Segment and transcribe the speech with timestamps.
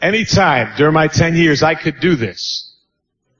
[0.00, 2.70] Anytime during my 10 years, I could do this.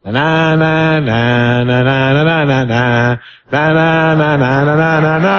[0.04, 3.14] Na na na na na na na na na na
[3.50, 5.36] na na na na na na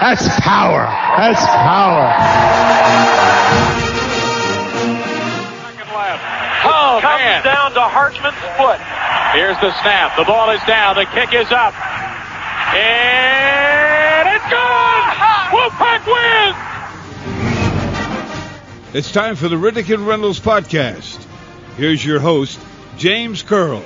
[0.00, 0.86] That's power.
[1.18, 2.06] That's power.
[5.60, 6.22] Second left.
[6.64, 7.44] Oh, comes man.
[7.44, 8.80] down to Hartman's foot.
[9.36, 10.16] Here's the snap.
[10.16, 10.96] The ball is down.
[10.96, 11.74] The kick is up.
[12.72, 15.12] And it's gone!
[15.52, 16.75] Wolfpack wins!
[18.96, 21.22] It's time for the Riddick and Reynolds podcast.
[21.76, 22.58] Here's your host,
[22.96, 23.84] James Curl.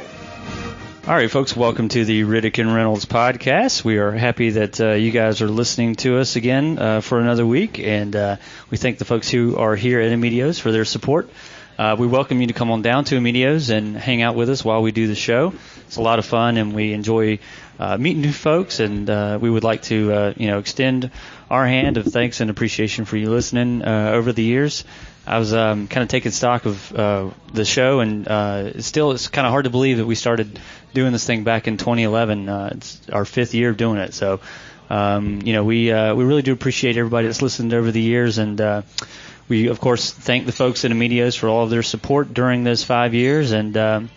[1.09, 3.83] All right, folks, welcome to the Riddick and Reynolds podcast.
[3.83, 7.45] We are happy that uh, you guys are listening to us again uh, for another
[7.45, 8.37] week, and uh,
[8.71, 11.29] we thank the folks who are here at Amedeo's for their support.
[11.77, 14.65] Uh, we welcome you to come on down to Amedeo's and hang out with us
[14.65, 15.53] while we do the show.
[15.89, 17.41] It's a lot of fun, and we enjoy
[17.81, 21.11] uh, meeting new folks, and uh, we would like to, you know, extend
[21.51, 24.85] our hand of thanks and appreciation for you listening uh, over the years.
[25.27, 29.29] I was um, kind of taking stock of uh, the show, and uh, still it's
[29.29, 30.59] kind of hard to believe that we started
[30.95, 32.49] doing this thing back in 2011.
[32.49, 34.41] Uh, it's our fifth year of doing it, so
[34.89, 38.39] um, you know we uh, we really do appreciate everybody that's listened over the years,
[38.39, 38.83] and uh,
[39.49, 42.85] we of course thank the folks at Amedeo's for all of their support during those
[42.85, 44.11] five years, and um,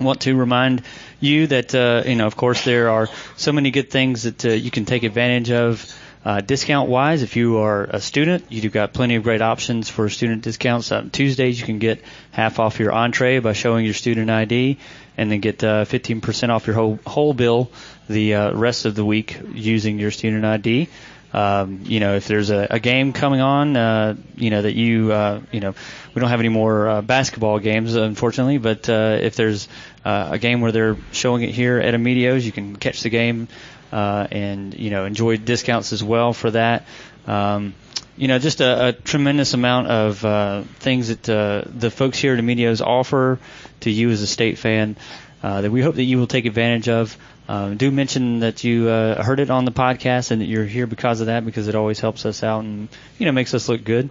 [0.00, 0.82] want to remind
[1.20, 4.50] you that uh, you know of course there are so many good things that uh,
[4.50, 5.94] you can take advantage of.
[6.24, 10.08] Uh, discount wise, if you are a student, you've got plenty of great options for
[10.08, 10.90] student discounts.
[10.90, 14.78] On Tuesdays, you can get half off your entree by showing your student ID,
[15.18, 17.70] and then get uh, 15% off your whole whole bill
[18.08, 20.88] the uh, rest of the week using your student ID.
[21.34, 25.12] Um, you know, if there's a, a game coming on, uh, you know that you,
[25.12, 25.74] uh, you know,
[26.14, 28.58] we don't have any more uh, basketball games, unfortunately.
[28.58, 29.68] But uh, if there's
[30.04, 33.48] uh, a game where they're showing it here at Amedeo's, you can catch the game
[33.92, 36.86] uh, and you know enjoy discounts as well for that.
[37.26, 37.74] Um,
[38.16, 42.32] you know, just a, a tremendous amount of uh, things that uh, the folks here
[42.34, 43.38] at Amedeo's offer
[43.80, 44.96] to you as a state fan
[45.42, 47.16] uh, that we hope that you will take advantage of.
[47.48, 50.86] Um, do mention that you uh, heard it on the podcast and that you're here
[50.86, 53.84] because of that, because it always helps us out and you know makes us look
[53.84, 54.10] good.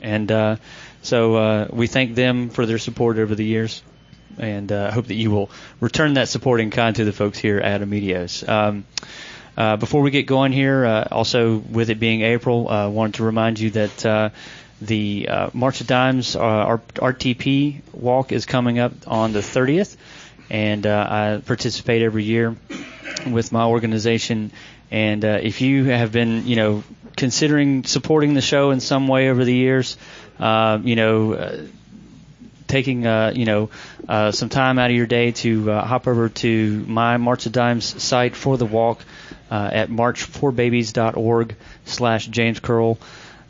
[0.00, 0.56] And uh,
[1.02, 3.82] so uh, we thank them for their support over the years,
[4.38, 5.50] and uh, hope that you will
[5.80, 8.46] return that support in kind to the folks here at Amedeo's.
[8.46, 8.84] Um,
[9.56, 13.14] uh, before we get going here, uh, also with it being April, I uh, wanted
[13.14, 14.30] to remind you that uh,
[14.80, 19.96] the uh, March of Dimes uh, RTP walk is coming up on the 30th,
[20.50, 22.56] and uh, I participate every year
[23.30, 24.50] with my organization.
[24.90, 26.84] And uh, if you have been, you know,
[27.16, 29.96] considering supporting the show in some way over the years,
[30.38, 31.68] uh, you know.
[32.72, 33.68] Taking uh, you know
[34.08, 37.52] uh, some time out of your day to uh, hop over to my March of
[37.52, 39.04] Dimes site for the walk
[39.50, 42.96] uh, at marchforbabies.org slash James Curl.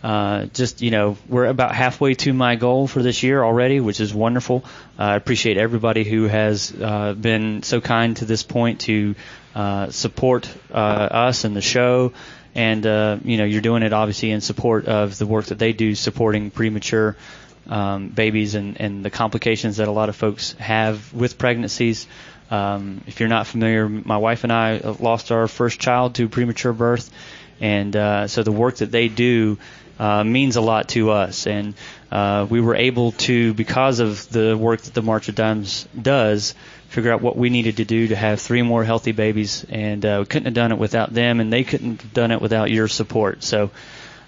[0.02, 4.00] Uh, just you know, we're about halfway to my goal for this year already, which
[4.00, 4.64] is wonderful.
[4.98, 9.14] Uh, I appreciate everybody who has uh, been so kind to this point to
[9.54, 12.12] uh, support uh, us and the show,
[12.56, 15.72] and uh, you know, you're doing it obviously in support of the work that they
[15.72, 17.16] do, supporting premature
[17.68, 22.06] um, babies and, and the complications that a lot of folks have with pregnancies.
[22.50, 26.72] Um, if you're not familiar, my wife and I lost our first child to premature
[26.72, 27.10] birth,
[27.60, 29.58] and uh, so the work that they do
[29.98, 31.46] uh, means a lot to us.
[31.46, 31.74] And
[32.10, 36.54] uh, we were able to, because of the work that the March of Dimes does,
[36.88, 40.18] figure out what we needed to do to have three more healthy babies, and uh,
[40.20, 42.86] we couldn't have done it without them, and they couldn't have done it without your
[42.86, 43.42] support.
[43.42, 43.70] So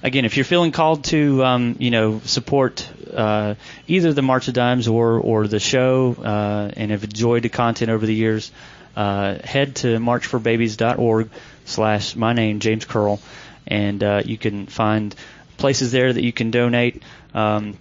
[0.04, 3.55] again, if you're feeling called to, um, you know, support uh,
[3.88, 7.90] either the March of Dimes or or the show, uh, and have enjoyed the content
[7.90, 8.52] over the years,
[8.94, 11.31] uh, head to marchforbabies.org
[11.64, 13.19] slash my name James Curl,
[13.67, 15.14] and uh, you can find
[15.56, 17.02] places there that you can donate.
[17.32, 17.79] Um,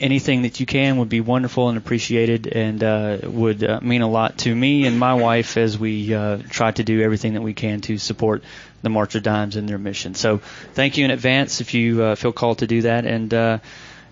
[0.00, 4.08] anything that you can would be wonderful and appreciated and uh, would uh, mean a
[4.08, 7.54] lot to me and my wife as we uh, try to do everything that we
[7.54, 8.42] can to support
[8.82, 10.14] the March of Dimes and their mission.
[10.14, 10.38] So
[10.74, 13.06] thank you in advance if you uh, feel called to do that.
[13.06, 13.58] And uh,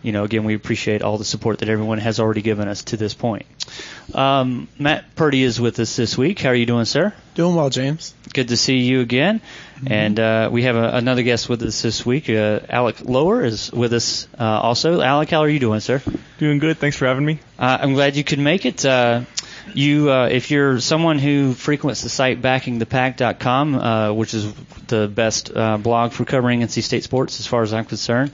[0.03, 2.97] you know, again, we appreciate all the support that everyone has already given us to
[2.97, 3.47] this point.
[4.15, 6.41] Um, Matt Purdy is with us this week.
[6.41, 7.15] How are you doing, sir?
[7.35, 8.15] Doing well, James.
[8.33, 9.41] Good to see you again.
[9.77, 9.93] Mm-hmm.
[9.93, 12.29] And uh, we have a, another guest with us this week.
[12.29, 15.01] Uh, Alec Lower is with us uh, also.
[15.01, 16.03] Alec, how are you doing, sir?
[16.39, 16.79] Doing good.
[16.79, 17.39] Thanks for having me.
[17.59, 18.85] Uh, I'm glad you could make it.
[18.85, 19.23] Uh,
[19.75, 24.53] you, uh, if you're someone who frequents the site backingthepack.com, uh, which is
[24.89, 28.33] the best uh, blog for covering NC State sports as far as I'm concerned,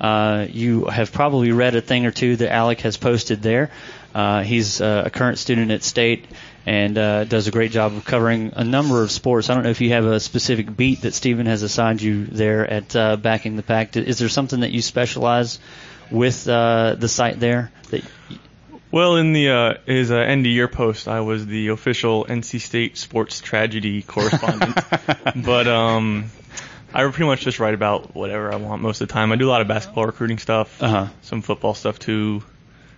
[0.00, 3.70] uh, you have probably read a thing or two that Alec has posted there.
[4.14, 6.26] Uh, he's uh, a current student at State
[6.66, 9.48] and uh, does a great job of covering a number of sports.
[9.48, 12.68] I don't know if you have a specific beat that Stephen has assigned you there
[12.68, 13.96] at uh, Backing the Pack.
[13.96, 15.58] Is there something that you specialize
[16.10, 17.72] with uh, the site there?
[17.90, 18.02] That
[18.90, 22.60] Well, in the uh, his uh, end of year post, I was the official NC
[22.60, 24.76] State sports tragedy correspondent.
[25.36, 26.30] but um,
[26.94, 29.30] I pretty much just write about whatever I want most of the time.
[29.32, 31.08] I do a lot of basketball recruiting stuff, Uh-huh.
[31.22, 32.42] some football stuff too.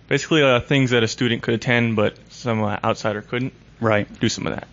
[0.07, 3.53] Basically, uh, things that a student could attend, but some uh, outsider couldn't.
[3.79, 4.07] right.
[4.19, 4.67] Do some of that.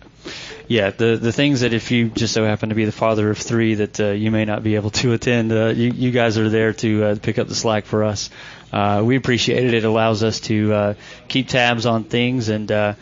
[0.67, 3.37] Yeah, the the things that if you just so happen to be the father of
[3.37, 6.49] three that uh, you may not be able to attend, uh, you you guys are
[6.49, 8.29] there to uh, pick up the slack for us.
[8.71, 9.73] Uh, we appreciate it.
[9.73, 10.93] It allows us to uh,
[11.27, 12.93] keep tabs on things, and uh,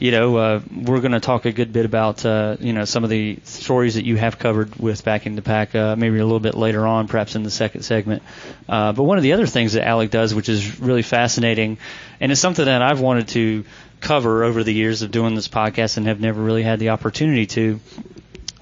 [0.00, 3.04] you know uh, we're going to talk a good bit about uh, you know some
[3.04, 6.40] of the stories that you have covered with Backing the Pack, uh, maybe a little
[6.40, 8.22] bit later on, perhaps in the second segment.
[8.66, 11.76] Uh, but one of the other things that Alec does, which is really fascinating,
[12.18, 13.64] and it's something that I've wanted to
[14.00, 17.46] cover over the years of doing this podcast and have never really had the opportunity
[17.46, 17.80] to.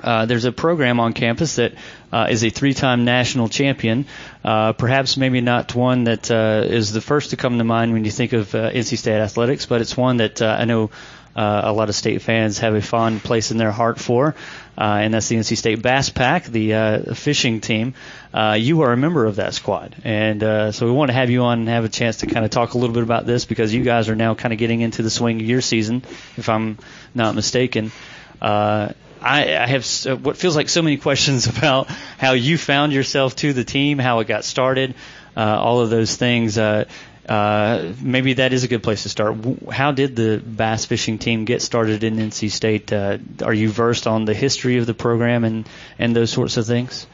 [0.01, 1.73] Uh, there's a program on campus that
[2.13, 4.07] uh, is a three-time national champion.
[4.45, 8.05] Uh, perhaps maybe not one that uh, is the first to come to mind when
[8.05, 10.91] you think of uh, NC State athletics, but it's one that I know
[11.37, 14.35] uh, a lot of state fans have a fond place in their heart for,
[14.77, 17.95] uh, and that's the NC State BassPack, the uh, fishing team.
[18.33, 21.31] Uh, you are a member of that squad, and uh, so we want to have
[21.31, 23.45] you on and have a chance to kind of talk a little bit about this
[23.45, 26.03] because you guys are now kind of getting into the swing of your season,
[26.37, 26.79] if I'm
[27.15, 27.93] not mistaken.
[28.41, 29.85] Uh, I, I have
[30.23, 31.89] what feels like so many questions about
[32.19, 34.95] how you found yourself to the team, how it got started,
[35.37, 36.59] uh, all of those things.
[36.59, 36.85] Uh,
[37.29, 39.37] uh, maybe that is a good place to start.
[39.71, 42.93] How did the bass fishing team get started in NC State?
[42.93, 46.67] Uh, are you versed on the history of the program and, and those sorts of
[46.67, 47.07] things?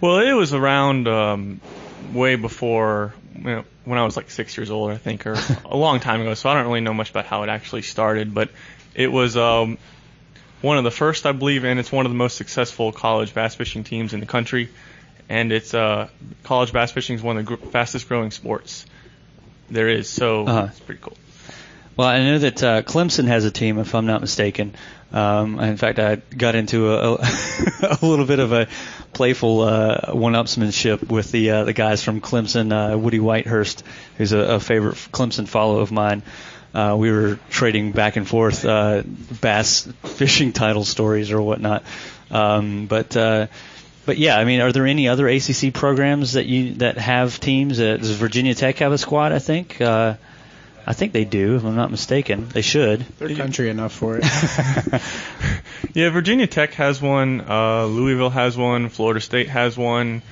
[0.00, 1.60] Well, it was around um,
[2.12, 5.76] way before you know, when I was like six years old, I think, or a
[5.76, 6.34] long time ago.
[6.34, 8.50] So I don't really know much about how it actually started, but
[8.94, 9.78] it was um,
[10.62, 13.56] one of the first, I believe, and it's one of the most successful college bass
[13.56, 14.68] fishing teams in the country.
[15.28, 16.08] And it's uh,
[16.44, 18.86] college bass fishing is one of the gr- fastest growing sports
[19.70, 20.08] there is.
[20.08, 20.66] So Uh-huh.
[20.70, 21.16] it's pretty cool.
[21.96, 24.74] Well, I know that uh, Clemson has a team, if I'm not mistaken.
[25.12, 28.68] Um, in fact, I got into a, a, little bit of a
[29.12, 32.72] playful uh, one-upsmanship with the uh, the guys from Clemson.
[32.72, 33.82] Uh, Woody Whitehurst,
[34.16, 36.22] who's a, a favorite Clemson follow of mine.
[36.72, 39.02] Uh, we were trading back and forth uh,
[39.40, 41.82] bass fishing title stories or whatnot.
[42.30, 43.48] Um, but uh,
[44.10, 47.78] but yeah, I mean, are there any other ACC programs that you that have teams?
[47.78, 49.30] Uh, does Virginia Tech have a squad?
[49.30, 49.80] I think.
[49.80, 50.14] Uh,
[50.84, 52.48] I think they do, if I'm not mistaken.
[52.48, 53.02] They should.
[53.18, 54.24] They're country enough for it.
[55.94, 57.40] Yeah, Virginia Tech has one.
[57.48, 58.88] Uh, Louisville has one.
[58.88, 60.22] Florida State has one.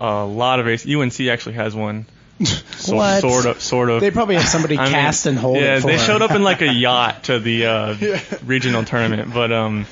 [0.00, 2.04] A lot of AC- UNC actually has one.
[2.76, 3.20] So, What?
[3.22, 4.00] Sort of, sort of.
[4.02, 6.06] They probably have somebody I mean, cast and hold yeah, it for they them.
[6.06, 9.86] showed up in like a yacht to the uh, regional tournament, but um,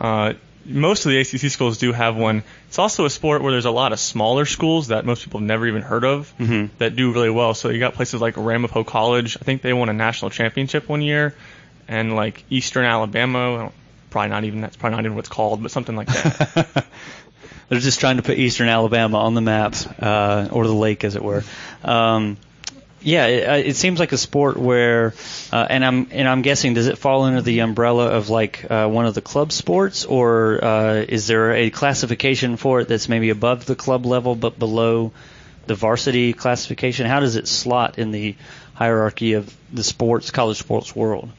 [0.00, 0.34] uh,
[0.66, 2.42] most of the ACC schools do have one.
[2.68, 5.46] It's also a sport where there's a lot of smaller schools that most people have
[5.46, 6.70] never even heard of Mhm.
[6.78, 7.54] that do really well.
[7.54, 9.36] So you got places like Ramapo College.
[9.40, 11.34] I think they won a national championship one year,
[11.88, 13.70] and like Eastern Alabama.
[14.10, 16.86] Probably not even that's probably not even what it's called, but something like that.
[17.68, 21.16] They're just trying to put Eastern Alabama on the map, uh, or the lake, as
[21.16, 21.42] it were.
[21.82, 22.36] Um,
[23.04, 25.14] yeah, it, uh, it seems like a sport where,
[25.52, 28.88] uh, and I'm and I'm guessing, does it fall under the umbrella of like uh,
[28.88, 33.30] one of the club sports, or uh, is there a classification for it that's maybe
[33.30, 35.12] above the club level but below
[35.66, 37.06] the varsity classification?
[37.06, 38.36] How does it slot in the
[38.72, 41.30] hierarchy of the sports, college sports world?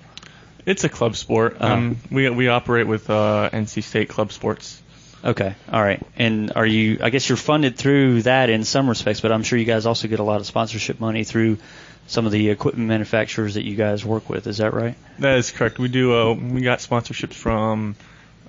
[0.66, 1.58] It's a club sport.
[1.60, 1.74] Uh-huh.
[1.74, 4.82] Um, we we operate with uh, NC State club sports.
[5.26, 6.06] Okay, all right.
[6.18, 7.00] And are you?
[7.02, 10.08] I guess you're funded through that in some respects, but I'm sure you guys also
[10.08, 11.58] get a lot of sponsorship money through
[12.06, 14.46] some of the equipment manufacturers that you guys work with.
[14.46, 14.96] Is that right?
[15.18, 15.80] That is correct.
[15.80, 16.16] We do.
[16.16, 17.96] Uh, we got sponsorships from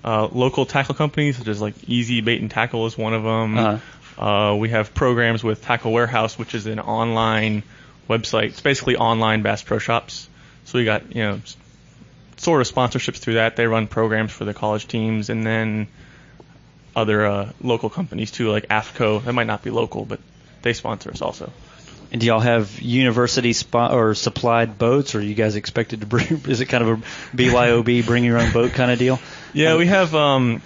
[0.05, 3.59] uh, local tackle companies, such as like Easy Bait and Tackle is one of them.
[3.59, 4.23] Uh-huh.
[4.23, 7.63] Uh, we have programs with Tackle Warehouse, which is an online
[8.09, 8.49] website.
[8.49, 10.29] It's basically online Bass Pro Shops.
[10.65, 11.41] So we got you know
[12.37, 13.57] sort of sponsorships through that.
[13.57, 15.89] They run programs for the college teams, and then
[16.97, 19.25] other uh, local companies too, like AFTCO.
[19.25, 20.19] That might not be local, but
[20.63, 21.53] they sponsor us also.
[22.11, 26.07] And do y'all have university spot or supplied boats, or are you guys expected to
[26.07, 26.27] bring?
[26.49, 29.19] Is it kind of a BYOB, bring your own boat kind of deal?
[29.53, 30.63] Yeah, we have um,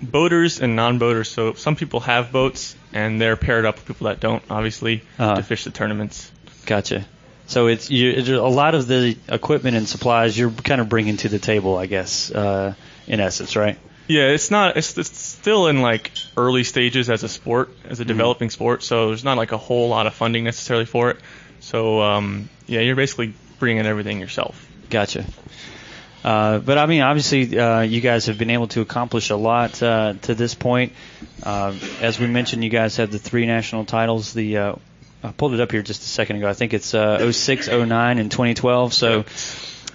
[0.00, 1.28] boaters and non-boaters.
[1.28, 5.36] So some people have boats and they're paired up with people that don't, obviously, Uh-huh.
[5.36, 6.30] to fish the tournaments.
[6.64, 7.04] Gotcha.
[7.48, 11.28] So it's you, a lot of the equipment and supplies you're kind of bringing to
[11.28, 12.74] the table, I guess, uh,
[13.06, 13.78] in essence, right?
[14.08, 14.76] Yeah, it's not.
[14.76, 18.08] It's, it's still in like early stages as a sport, as a Mm-hmm.
[18.08, 18.82] developing sport.
[18.82, 21.18] So there's not like a whole lot of funding necessarily for it.
[21.60, 24.68] So um, yeah, you're basically bringing everything yourself.
[24.90, 25.24] Gotcha.
[26.24, 29.80] Uh, but I mean, obviously, uh, you guys have been able to accomplish a lot
[29.82, 30.92] uh, to this point.
[31.42, 34.32] Uh, as we mentioned, you guys have the three national titles.
[34.32, 34.74] The uh,
[35.22, 36.48] I pulled it up here just a second ago.
[36.48, 38.92] I think it's uh, 06, 09, and 2012.
[38.94, 39.24] So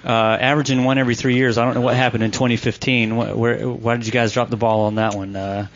[0.05, 1.58] uh, averaging one every three years.
[1.58, 3.12] I don't know what happened in 2015.
[3.12, 5.36] Wh- Where, why did you guys drop the ball on that one?
[5.36, 5.67] Uh,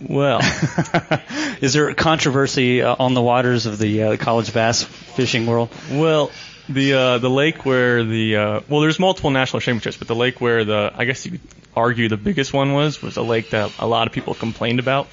[0.00, 0.40] Well,
[1.60, 5.68] is there controversy uh, on the waters of the uh, college bass fishing world?
[5.92, 6.30] well,
[6.68, 10.40] the uh, the lake where the uh, well, there's multiple national championships, but the lake
[10.40, 11.40] where the I guess you could
[11.76, 15.06] argue the biggest one was was a lake that a lot of people complained about.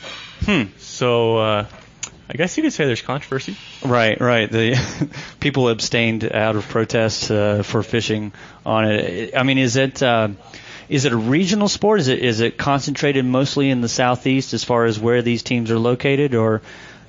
[0.45, 0.63] Hmm.
[0.77, 1.65] So uh,
[2.29, 3.55] I guess you could say there's controversy.
[3.83, 4.51] Right, right.
[4.51, 8.33] The people abstained out of protest uh, for fishing
[8.65, 9.35] on it.
[9.35, 10.29] I mean, is it uh,
[10.89, 12.01] is it a regional sport?
[12.01, 15.71] Is it is it concentrated mostly in the southeast as far as where these teams
[15.71, 16.61] are located, or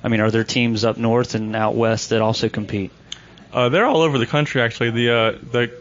[0.03, 2.91] I mean, are there teams up north and out west that also compete?
[3.51, 4.91] Uh, they're all over the country actually.
[4.91, 5.71] The uh, the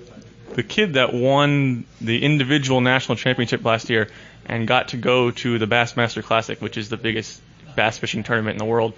[0.54, 4.08] the kid that won the individual national championship last year
[4.46, 7.40] and got to go to the Bassmaster Classic, which is the biggest
[7.76, 8.94] bass fishing tournament in the world,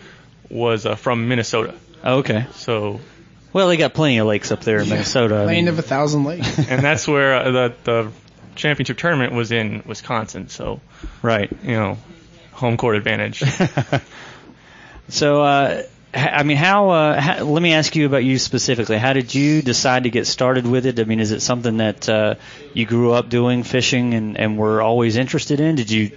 [0.51, 1.75] was uh, from Minnesota.
[2.05, 2.47] Oh, okay.
[2.55, 3.01] So,
[3.53, 5.35] Well, they got plenty of lakes up there in Minnesota.
[5.37, 6.59] I Land mean, of a thousand lakes.
[6.69, 8.13] and that's where uh, the the
[8.57, 10.49] championship tournament was in Wisconsin.
[10.49, 10.81] So,
[11.23, 11.51] right.
[11.63, 11.99] you know,
[12.53, 13.43] home court advantage.
[15.09, 15.83] So, uh,
[16.15, 17.43] h- I mean, how, uh, how?
[17.45, 18.97] Let me ask you about you specifically.
[18.97, 21.01] How did you decide to get started with it?
[21.01, 22.35] I mean, is it something that uh,
[22.75, 25.75] you grew up doing, fishing, and and were always interested in?
[25.75, 26.11] Did you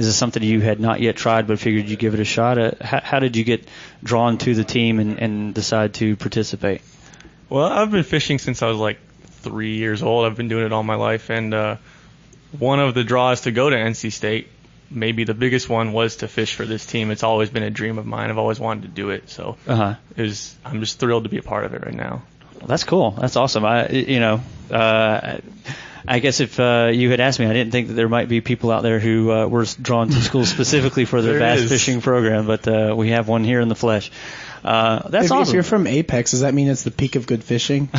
[0.00, 2.56] Is this something you had not yet tried, but figured you'd give it a shot?
[2.56, 3.68] Uh, how, how did you get
[4.02, 6.80] drawn to the team and, and decide to participate?
[7.50, 10.24] Well, I've been fishing since I was like three years old.
[10.24, 11.76] I've been doing it all my life, and uh,
[12.58, 14.48] one of the draws to go to NC State,
[14.90, 17.10] maybe the biggest one, was to fish for this team.
[17.10, 18.30] It's always been a dream of mine.
[18.30, 19.94] I've always wanted to do it, so Uh huh.
[20.16, 22.22] it was, I'm just thrilled to be a part of it right now.
[22.64, 23.10] That's cool.
[23.10, 23.66] That's awesome.
[23.66, 24.40] I, you know,
[24.70, 25.38] uh,
[26.06, 28.40] I guess if uh, you had asked me, I didn't think that there might be
[28.40, 31.70] people out there who uh, were drawn to school specifically for their bass is.
[31.70, 34.10] fishing program, but uh, we have one here in the flesh.
[34.64, 35.50] Uh, that's if, awesome.
[35.50, 37.88] if you're from Apex, does that mean it's the peak of good fishing?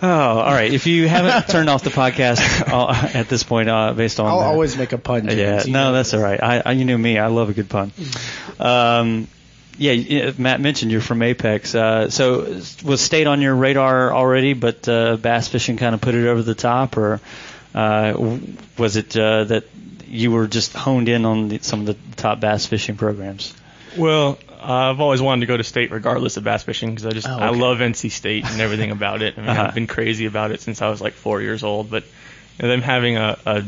[0.00, 0.72] oh, all right.
[0.72, 2.40] If you haven't turned off the podcast
[2.72, 5.28] uh, at this point, uh, based on I'll that- always make a pun.
[5.28, 5.66] James.
[5.66, 6.40] yeah, no, that's all right.
[6.42, 7.92] I, I, you knew me, I love a good pun.
[8.60, 9.28] Um,
[9.78, 11.74] yeah, yeah, Matt mentioned you're from Apex.
[11.74, 16.14] Uh, so was state on your radar already, but uh, bass fishing kind of put
[16.14, 17.20] it over the top, or
[17.74, 18.38] uh,
[18.76, 19.64] was it uh, that
[20.06, 23.54] you were just honed in on the, some of the top bass fishing programs?
[23.96, 27.28] Well, I've always wanted to go to state regardless of bass fishing because I just
[27.28, 29.34] Oh, I love NC State and everything about it.
[29.38, 29.62] I mean, Uh-huh.
[29.62, 31.90] I've been crazy about it since I was like four years old.
[31.90, 32.04] But
[32.58, 33.62] them having a, a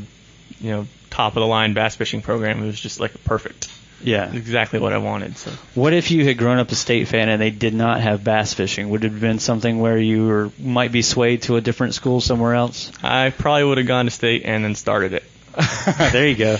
[0.60, 3.68] you know top of the line bass fishing program it was just like perfect.
[4.02, 4.32] Yeah.
[4.32, 5.36] exactly what I wanted.
[5.36, 8.24] So What if you had grown up a state fan and they did not have
[8.24, 8.90] bass fishing?
[8.90, 12.20] Would it have been something where you were, might be swayed to a different school
[12.20, 12.90] somewhere else?
[13.02, 15.24] I probably would have gone to state and then started it.
[16.12, 16.56] there you go.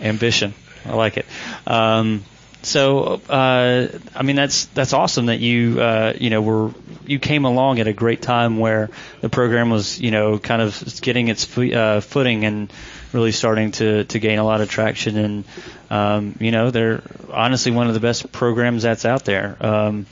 [0.00, 0.54] Ambition.
[0.84, 1.26] I like it.
[1.66, 2.24] Um,
[2.62, 6.72] so, uh, I mean, that's that's awesome that you uh, you know were
[7.06, 11.00] you came along at a great time where the program was you know kind of
[11.00, 12.72] getting its uh, footing and
[13.12, 15.44] really starting to to gain a lot of traction and
[15.90, 19.56] um, you know they're honestly one of the best programs that's out there.
[19.60, 20.06] Um,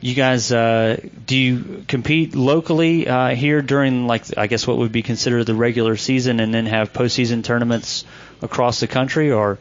[0.00, 4.92] you guys, uh, do you compete locally uh, here during, like, I guess what would
[4.92, 8.04] be considered the regular season, and then have postseason tournaments
[8.40, 9.58] across the country, or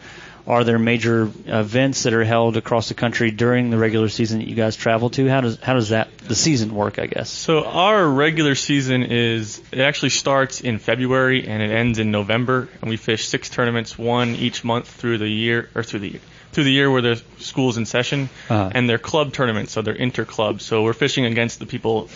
[0.49, 4.47] are there major events that are held across the country during the regular season that
[4.47, 5.29] you guys travel to?
[5.29, 6.97] How does how does that the season work?
[6.97, 7.29] I guess.
[7.29, 12.67] So our regular season is it actually starts in February and it ends in November,
[12.81, 16.21] and we fish six tournaments, one each month through the year or through the year.
[16.51, 18.71] Through the year where the school's in session, Uh-huh.
[18.73, 20.61] and they're club tournaments, so they're inter club.
[20.61, 22.09] So we're fishing against the people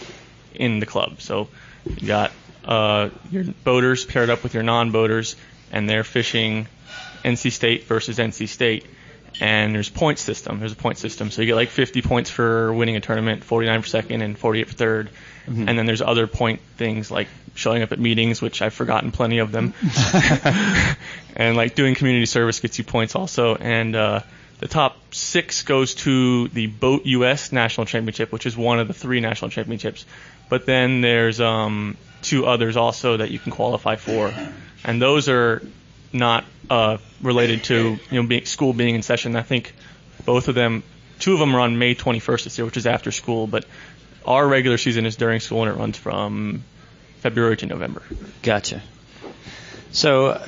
[0.55, 1.21] in the club.
[1.21, 1.49] So
[1.85, 2.31] you got
[2.65, 5.35] uh, your boaters paired up with your non-boaters,
[5.71, 6.65] and they're fishing
[7.23, 8.85] NC State versus NC State.
[9.41, 10.59] And there's point system.
[10.59, 11.31] There's a point system.
[11.31, 14.67] So you get like 50 points for winning a tournament, 49 for second, and 48
[14.67, 15.09] for 3rd
[15.47, 15.67] Mm-hmm.
[15.67, 19.39] And then there's other point things like showing up at meetings, which I've forgotten plenty
[19.39, 19.73] of them.
[21.35, 23.55] and like doing community service gets you points also.
[23.55, 24.21] And uh,
[24.59, 28.93] the top six goes to the Boat US National Championship, which is one of the
[28.93, 30.05] three national championships.
[30.49, 34.33] But then there's um, two others also that you can qualify for,
[34.83, 35.61] and those are
[36.13, 39.35] not uh, related to you know being, school being in session.
[39.35, 39.73] I think
[40.25, 40.83] both of them,
[41.19, 43.65] two of them are on May 21st this year, which is after school, but
[44.25, 46.63] our regular season is during school and it runs from
[47.19, 48.01] February to November.
[48.41, 48.81] Gotcha.
[49.91, 50.47] So uh,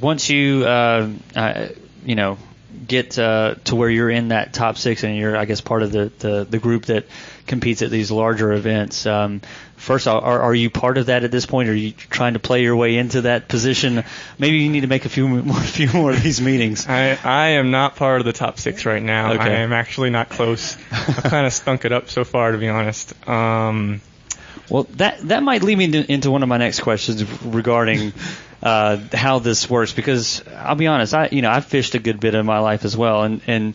[0.00, 1.68] once you uh, uh,
[2.04, 2.38] you know
[2.86, 5.92] get uh, to where you're in that top six and you're I guess part of
[5.92, 7.06] the the, the group that
[7.46, 9.06] competes at these larger events.
[9.06, 9.42] Um,
[9.82, 11.68] first, are, are you part of that at this point?
[11.68, 14.04] Or are you trying to play your way into that position?
[14.38, 16.86] Maybe you need to make a few more, a few more of these meetings.
[16.88, 19.32] I, I am not part of the top six right now.
[19.32, 19.42] Okay.
[19.42, 20.76] I am actually not close.
[20.90, 23.12] I've kind of stunk it up so far, to be honest.
[23.28, 24.00] Um,
[24.70, 28.12] Well, that that might lead me into, into one of my next questions regarding
[28.62, 29.92] uh, how this works.
[29.92, 32.84] Because I'll be honest, I you know I've fished a good bit in my life
[32.84, 33.74] as well, and and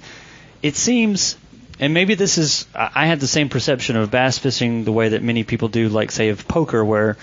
[0.63, 1.37] it seems,
[1.79, 5.23] and maybe this is I had the same perception of bass fishing the way that
[5.23, 7.17] many people do, like say of poker, where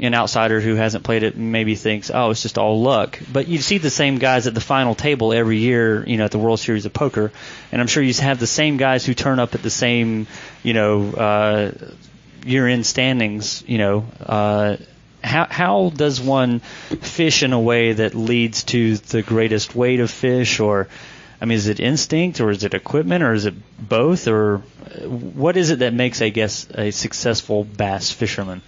[0.00, 3.18] an outsider who hasn't played it maybe thinks, oh, it's just all luck.
[3.32, 6.30] But you see the same guys at the final table every year, you know, at
[6.30, 7.32] the World Series of Poker,
[7.72, 10.26] and I'm sure you have the same guys who turn up at the same,
[10.62, 11.72] you know, uh,
[12.44, 13.64] year-end standings.
[13.66, 14.76] You know, uh,
[15.24, 20.10] how how does one fish in a way that leads to the greatest weight of
[20.10, 20.88] fish, or
[21.40, 24.58] I mean, is it instinct, or is it equipment, or is it both, or
[25.04, 28.60] what is it that makes, I guess, a successful bass fisherman?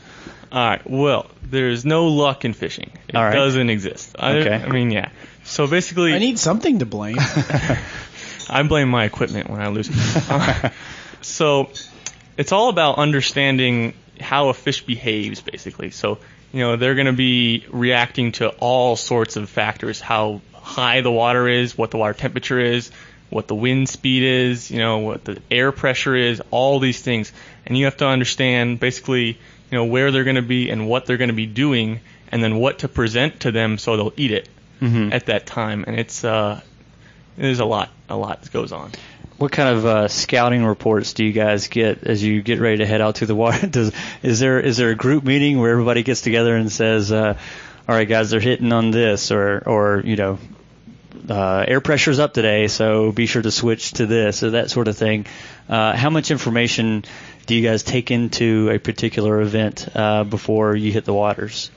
[0.53, 0.83] all right.
[0.89, 2.91] Well, there's no luck in fishing.
[3.09, 3.35] It All right.
[3.35, 4.17] doesn't exist.
[4.19, 4.55] I, Okay.
[4.55, 5.11] I mean, yeah.
[5.45, 7.17] So basically, I need something to blame.
[8.50, 9.89] I blame my equipment when I lose.
[10.29, 10.71] Uh,
[11.21, 11.71] so
[12.37, 15.91] it's all about understanding how a fish behaves, basically.
[15.91, 16.19] So
[16.53, 21.11] you know they're going to be reacting to all sorts of factors: how high the
[21.12, 22.91] water is, what the water temperature is,
[23.29, 27.33] what the wind speed is, you know what the air pressure is, all these things,
[27.67, 29.27] and you have to understand basically
[29.71, 32.00] you know where they're going to be and what they're going to be doing,
[32.33, 34.49] and then what to present to them so they'll eat it
[34.81, 35.12] Mm-hmm.
[35.12, 35.85] at that time.
[35.87, 36.59] And it's uh,
[37.37, 38.91] there's a lot, a lot that goes on.
[39.37, 42.87] What kind of uh, scouting reports do you guys get as you get ready to
[42.87, 43.67] head out to the water?
[43.77, 47.37] Does is there is there a group meeting where everybody gets together and says, uh,
[47.89, 50.39] "All right, guys, they're hitting on this," or or you know,
[51.28, 54.88] uh, air pressure's up today, so be sure to switch to this or that sort
[54.88, 55.26] of thing.
[55.68, 57.04] Uh, how much information
[57.46, 61.70] do you guys take into a particular event uh, before you hit the waters?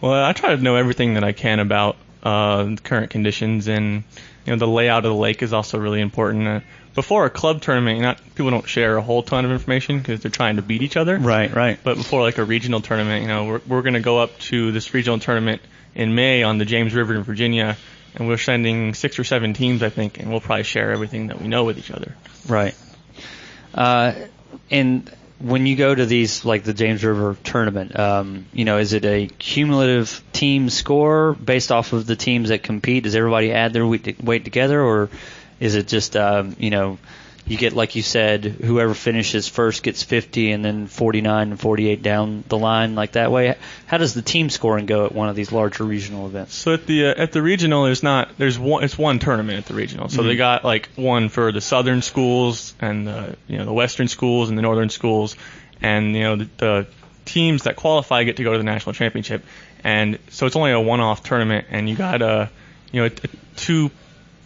[0.00, 4.04] Well, I try to know everything that I can about uh, current conditions, and
[4.46, 6.46] you know the layout of the lake is also really important.
[6.46, 6.60] Uh,
[6.94, 10.30] before a club tournament, not people don't share a whole ton of information because they're
[10.30, 11.18] trying to beat each other.
[11.18, 11.78] Right, right.
[11.82, 14.72] But before like a regional tournament, you know, we're we're going to go up to
[14.72, 15.62] this regional tournament
[15.94, 17.76] in May on the James River in Virginia,
[18.14, 21.40] and we're sending six or seven teams, I think, and we'll probably share everything that
[21.40, 22.16] we know with each other.
[22.48, 22.74] Right.
[23.74, 24.14] Uh,
[24.70, 28.92] and when you go to these, like the James River tournament, um, you know, is
[28.92, 33.04] it a cumulative team score based off of the teams that compete?
[33.04, 35.08] Does everybody add their weight together, or
[35.58, 36.98] is it just, um, you know,
[37.50, 42.00] you get like you said, whoever finishes first gets 50, and then 49 and 48
[42.00, 43.56] down the line, like that way?
[43.86, 46.54] How does the team scoring go at one of these larger regional events?
[46.54, 49.66] So at the uh, at the regional, there's not there's one it's one tournament at
[49.66, 50.08] the regional.
[50.08, 54.06] So they got like one for the southern schools and the you know the western
[54.06, 55.34] schools and the northern schools,
[55.82, 56.86] and you know the, the
[57.24, 59.44] teams that qualify get to go to the national championship.
[59.82, 62.46] And so it's only a one-off tournament, and you got uh
[62.92, 63.90] you know t- two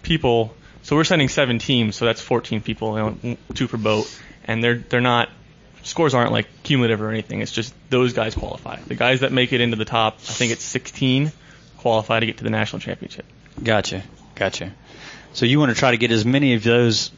[0.02, 0.54] people.
[0.94, 4.09] So we're sending seven teams, so that's 14 people, you know, two per boat,
[4.44, 5.28] and they're they're not
[5.83, 7.40] scores aren't like cumulative or anything.
[7.40, 8.78] It's just those guys qualify.
[8.78, 11.33] The guys that make it into the top, I think it's 16,
[11.78, 13.26] qualify to get to the national championship.
[13.61, 14.04] Gotcha,
[14.37, 14.72] gotcha.
[15.33, 17.11] So you want to try to get as many of those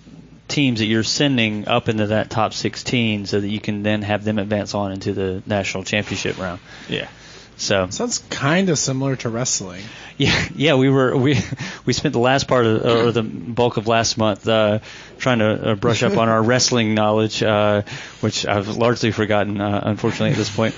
[0.48, 4.24] teams that you're sending up into that top 16 so that you can then have
[4.24, 6.60] them advance on into the national championship round.
[6.88, 7.08] Yeah.
[7.56, 9.82] So Sounds kind of similar to wrestling.
[10.18, 11.38] yeah, yeah, we were we
[11.86, 14.80] we spent the last part of or the bulk of last month uh,
[15.18, 17.82] trying to uh, brush up on our wrestling knowledge, uh,
[18.20, 20.74] which I've largely forgotten, uh, unfortunately at this point.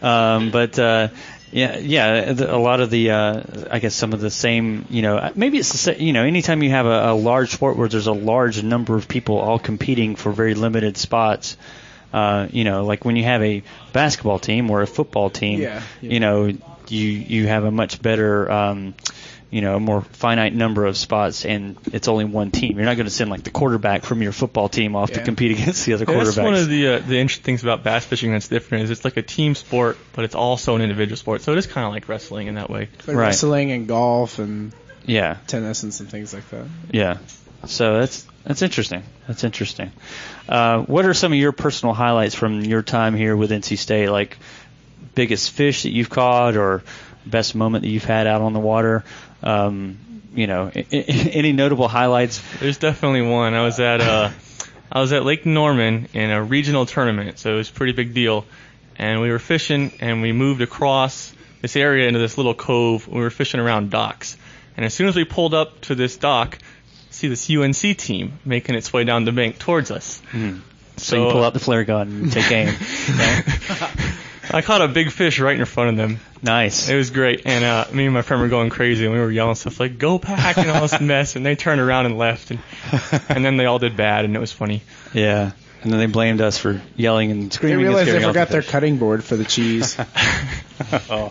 [0.00, 1.08] Um, but uh,
[1.52, 5.30] yeah, yeah, a lot of the uh, I guess some of the same, you know,
[5.34, 8.12] maybe it's the you know, anytime you have a, a large sport where there's a
[8.12, 11.58] large number of people all competing for very limited spots.
[12.12, 15.82] Uh, you know, like when you have a basketball team or a football team, Yeah,
[16.00, 16.10] yeah.
[16.10, 16.58] you know, you
[17.08, 18.94] you have a much better, um,
[19.50, 22.76] you know, a more finite number of spots, and it's only one team.
[22.76, 25.52] You're not going to send like the quarterback from your football team off to compete
[25.52, 28.32] against the other Yeah, That's one of the uh, the interesting things about bass fishing
[28.32, 31.42] that's different is it's like a team sport, but it's also an individual sport.
[31.42, 32.88] So it is kind of like wrestling in that way.
[33.06, 33.26] Like Right.
[33.26, 34.72] wrestling and golf and
[35.06, 36.66] yeah, tennis and some things like that.
[36.90, 37.18] yeah.
[37.66, 39.02] So that's that's interesting.
[39.28, 39.92] That's interesting.
[40.48, 44.08] Uh, what are some of your personal highlights from your time here with NC State?
[44.08, 44.38] Like
[45.14, 46.82] biggest fish that you've caught, or
[47.26, 49.04] best moment that you've had out on the water?
[49.42, 49.98] Um,
[50.34, 50.96] you know, i- i-
[51.32, 52.42] any notable highlights?
[52.60, 53.54] There's definitely one.
[53.54, 54.30] I was at uh,
[54.90, 58.14] I was at Lake Norman in a regional tournament, so it was a pretty big
[58.14, 58.44] deal.
[58.96, 63.08] And we were fishing, and we moved across this area into this little cove.
[63.08, 64.36] We were fishing around docks,
[64.76, 66.58] and as soon as we pulled up to this dock,
[67.22, 70.20] see this UNC team making its way down the bank towards us.
[70.96, 72.68] So, you pull out the flare gun and take aim.
[74.54, 76.18] I caught a big fish right in front of them.
[76.42, 76.88] nice.
[76.88, 79.30] It was great, and uh, me and my friend were going crazy, and we were
[79.30, 82.50] yelling stuff like "Go pack!" and all this mess, and they turned around and left,
[82.50, 82.60] and
[83.28, 84.82] and then they all did bad, and it was funny.
[85.14, 85.52] Yeah.
[85.82, 87.78] And then they blamed us for yelling and They screaming.
[87.78, 89.96] and realized they forgot the their cutting board for the cheese.
[91.08, 91.30] Oh.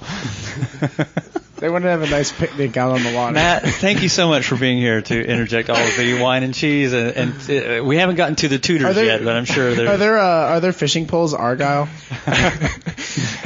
[1.61, 3.33] They want to have a nice picnic out on the water.
[3.33, 6.53] Matt, thank you so much for being here to interject all of the wine and
[6.53, 6.91] cheese.
[6.91, 9.73] And, and uh, we haven't gotten to the tutors Are there- yet, but I'm sure
[9.73, 9.95] they're.
[9.97, 11.87] There uh, are there fishing poles Argyle?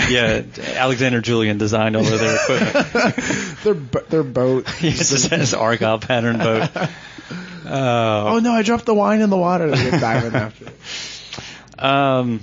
[0.10, 0.44] yeah,
[0.76, 3.58] Alexander Julian designed all of their equipment.
[3.64, 3.74] Their
[4.10, 4.70] their boat.
[4.70, 6.70] He just has Argyle pattern boat.
[7.68, 8.52] Oh no!
[8.52, 9.72] I dropped the wine in the water.
[9.72, 10.66] They get diving after.
[10.68, 10.74] it.
[11.80, 12.42] Um,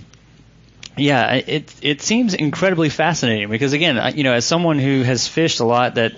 [0.97, 5.61] yeah, it it seems incredibly fascinating because again, you know, as someone who has fished
[5.61, 6.13] a lot, that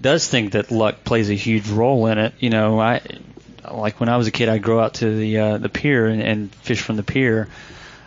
[0.00, 2.34] does think that luck plays a huge role in it.
[2.38, 3.00] You know, I
[3.70, 6.22] like when I was a kid, I'd go out to the uh, the pier and,
[6.22, 7.48] and fish from the pier.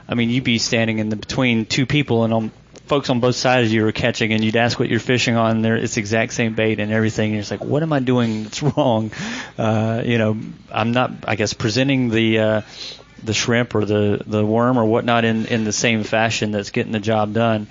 [0.08, 2.52] I mean, you'd be standing in the between two people, and on
[2.88, 5.62] folks on both sides of you were catching, and you'd ask what you're fishing on.
[5.62, 7.34] There, it's the exact same bait and everything.
[7.34, 9.12] And just like, what am I doing that's wrong?
[9.58, 10.38] Uh, you know,
[10.72, 12.62] I'm not, I guess, presenting the uh,
[13.24, 16.92] the shrimp or the the worm or whatnot in in the same fashion that's getting
[16.92, 17.68] the job done.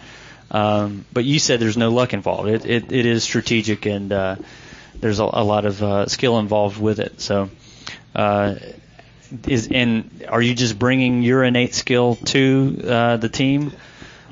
[0.51, 2.49] Um, but you said there's no luck involved.
[2.49, 4.37] It it, it is strategic and uh,
[5.01, 7.21] there's a, a lot of uh, skill involved with it.
[7.21, 7.51] So.
[8.15, 8.55] Uh,
[9.49, 13.73] is and are you just bringing your innate skill to uh, the team?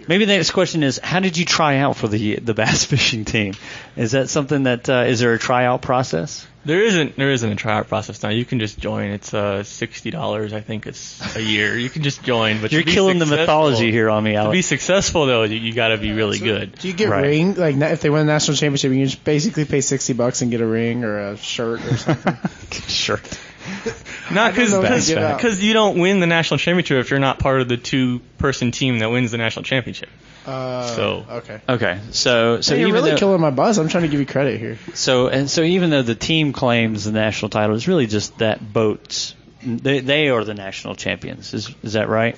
[0.08, 3.24] Maybe the next question is, how did you try out for the the bass fishing
[3.24, 3.54] team?
[3.96, 6.46] Is that something that uh, is there a tryout process?
[6.64, 8.28] There isn't there isn't a tryout process now.
[8.28, 9.10] You can just join.
[9.10, 11.76] It's uh sixty dollars, I think it's a year.
[11.76, 14.50] You can just join, but You're killing the mythology here on me, Alex.
[14.50, 16.76] To be successful though, you, you got to be really good.
[16.78, 17.22] Do you get Right.
[17.22, 17.54] ring?
[17.54, 20.52] Like if they win the national championship, you can just basically pay sixty bucks and
[20.52, 22.36] get a ring or a shirt or something.
[22.86, 23.20] sure.
[24.30, 27.20] Not don't know if because you because you don't win the national championship if you're
[27.20, 30.08] not part of the two person team that wins the national championship.
[30.46, 31.60] Uh, So- okay.
[31.68, 33.78] Okay, so so Hey, you're really though, killing my buzz.
[33.78, 34.78] I'm trying to give you credit here.
[34.94, 38.72] so and so even though the team claims the national title, it's really just that
[38.72, 39.34] boats.
[39.64, 41.54] They they are the national champions.
[41.54, 42.36] Is is that right?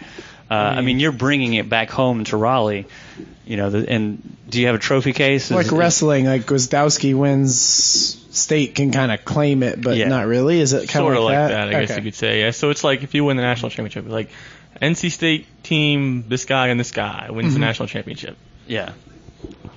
[0.51, 2.87] Uh, I mean, you're bringing it back home to Raleigh.
[3.47, 5.47] You know, the, and do you have a trophy case?
[5.51, 10.09] Is- Like wrestling, like Gwiazdowski wins state can kind of claim it, but Yeah.
[10.09, 10.61] not really.
[10.61, 12.41] Is it kind of Sort of of like, like that, I guess you could say.
[12.41, 12.51] Yeah.
[12.51, 14.31] So it's like if you win the national championship, like
[14.83, 17.55] NC State team, this guy and this guy wins Mm-hmm.
[17.55, 18.37] the national championship.
[18.67, 18.93] Yeah.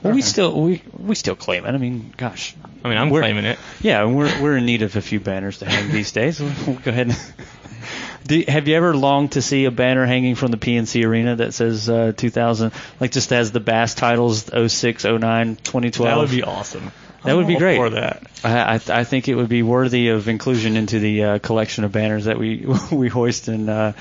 [0.04, 1.70] Well, we still we we still claim it.
[1.70, 2.56] I mean, gosh.
[2.84, 3.60] I mean, I'm We're- claiming it.
[3.82, 6.40] Yeah, we're we're in need of a few banners to hang these days.
[6.40, 7.08] We'll, we'll go ahead.
[7.08, 7.18] And
[8.28, 11.54] Do, have you ever longed to see a banner hanging from the PNC Arena that
[11.54, 15.94] says uh, 2000, like just as the Bass titles 06, 09, 2012?
[16.10, 16.92] That would be awesome.
[17.24, 17.78] That would be I'm all great.
[17.78, 18.24] For that.
[18.44, 21.92] I, I, I think it would be worthy of inclusion into the uh, collection of
[21.92, 23.94] banners that we we hoist in uh,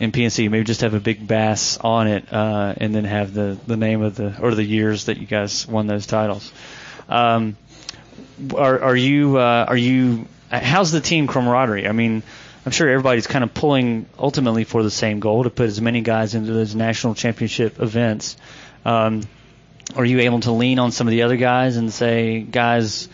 [0.00, 0.50] in PNC.
[0.50, 4.02] Maybe just have a big bass on it, uh, and then have the, the name
[4.02, 6.52] of the or the years that you guys won those titles.
[7.08, 7.56] Um,
[8.56, 10.26] are are you uh, are you?
[10.50, 11.88] How's the team camaraderie?
[11.88, 12.22] I mean,
[12.64, 16.00] I'm sure everybody's kind of pulling ultimately for the same goal to put as many
[16.00, 18.36] guys into those national championship events.
[18.84, 19.22] Um,
[19.96, 23.08] are you able to lean on some of the other guys and say, guys,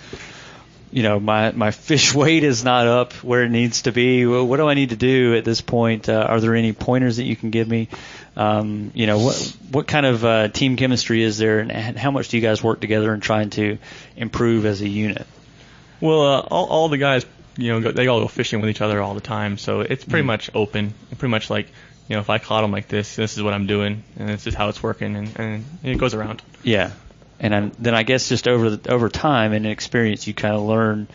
[0.90, 4.26] you know, my my fish weight is not up where it needs to be.
[4.26, 6.08] What do I need to do at this point?
[6.08, 7.88] Uh, are there any pointers that you can give me?
[8.36, 12.28] Um, you know, what what kind of uh, team chemistry is there, and how much
[12.28, 13.78] do you guys work together in trying to
[14.16, 15.26] improve as a unit?
[16.00, 18.80] Well, uh, all, all the guys, you know, go, they all go fishing with each
[18.80, 20.94] other all the time, so it's pretty much open.
[21.18, 21.66] Pretty much like,
[22.08, 24.46] you know, if I caught them like this, this is what I'm doing, and this
[24.46, 26.42] is how it's working, and, and it goes around.
[26.62, 26.92] Yeah,
[27.38, 30.62] and i then I guess just over the, over time and experience, you kind of
[30.62, 31.06] learn,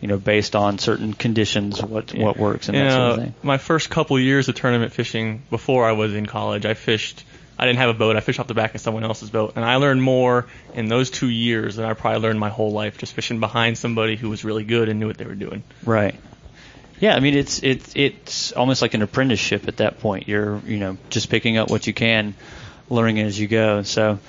[0.00, 3.34] you know, based on certain conditions, what what works and And, that sort of thing.
[3.42, 7.24] my first couple years of tournament fishing before I was in college, I fished.
[7.58, 8.16] I didn't have a boat.
[8.16, 11.10] I fished off the back of someone else's boat, and I learned more in those
[11.10, 14.44] two years than I probably learned my whole life just fishing behind somebody who was
[14.44, 15.62] really good and knew what they were doing.
[15.84, 16.16] Right.
[17.02, 20.28] Yeah, I mean it's it's it's almost like an apprenticeship at that point.
[20.28, 22.36] You're you know just picking up what you can,
[22.88, 23.82] learning as you go.
[23.82, 24.20] So,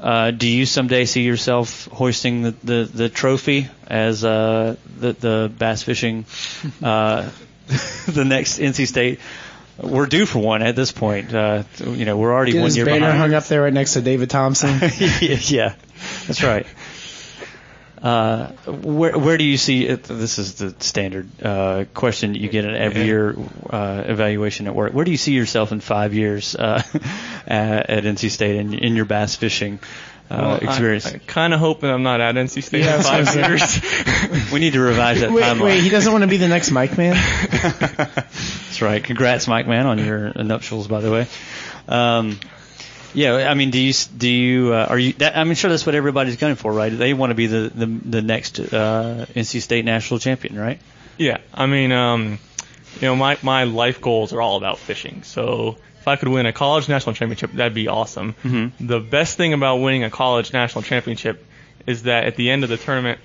[0.00, 5.52] uh, do you someday see yourself hoisting the, the, the trophy as uh, the, the
[5.58, 6.24] bass fishing,
[6.82, 7.28] uh,
[8.06, 9.20] the next NC State?
[9.78, 11.34] We're due for one at this point.
[11.34, 13.18] Uh, you know, we're already Get one year banner behind.
[13.18, 14.70] hung up there right next to David Thompson.
[15.20, 15.74] yeah,
[16.26, 16.66] that's right.
[18.02, 20.04] Uh, where where do you see it?
[20.04, 23.34] This is the standard uh, question you get in every year
[23.70, 24.92] uh, evaluation at work.
[24.92, 26.82] Where do you see yourself in five years uh,
[27.46, 29.78] at, at NC State in, in your bass fishing
[30.30, 31.06] uh, Well, I- experience?
[31.06, 33.80] I, kind of hoping I'm not at NC State Yeah, in five years.
[34.52, 35.62] we need to revise that wait, timeline.
[35.62, 37.14] wait, he doesn't want to be the next Mike Man.
[37.50, 39.02] That's right.
[39.02, 41.26] Congrats, Mike Man, on your nuptials, by the way.
[41.88, 42.38] Um,
[43.16, 45.14] yeah, I mean, do you do you uh, are you?
[45.14, 46.90] That, I'm sure that's what everybody's gunning for, right?
[46.96, 50.78] They want to be the the, the next uh, NC State national champion, right?
[51.16, 52.38] Yeah, I mean, um,
[53.00, 55.22] you know, my my life goals are all about fishing.
[55.22, 58.34] So if I could win a college national championship, that'd be awesome.
[58.44, 58.72] Mhm.
[58.78, 61.42] The best thing about winning a college national championship
[61.86, 63.18] is that at the end of the tournament,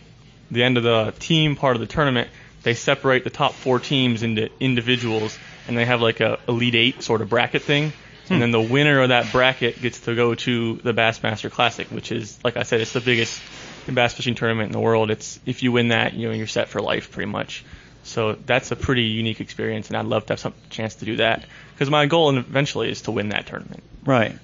[0.49, 2.29] the end of the team part of the tournament,
[2.63, 7.03] they separate the top four teams into individuals, and they have like a elite eight
[7.03, 7.91] sort of bracket thing.
[8.29, 12.11] And then the winner of that bracket gets to go to the Bassmaster Classic, which
[12.11, 13.41] is, like I said, it's the biggest
[13.87, 15.11] bass fishing tournament in the world.
[15.11, 17.65] It's if you win that, you know, you're set for life pretty much.
[18.03, 21.17] So that's a pretty unique experience, and I'd love to have some chance to do
[21.17, 23.83] that because my goal eventually is to win that tournament.
[24.05, 24.37] Right.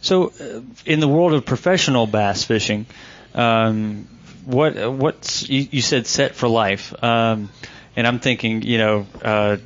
[0.00, 2.86] So, uh, in the world of professional bass fishing,
[3.34, 4.08] um,
[4.44, 7.50] what what's you, you said set for life, um,
[7.94, 9.58] and I'm thinking, you know, uh,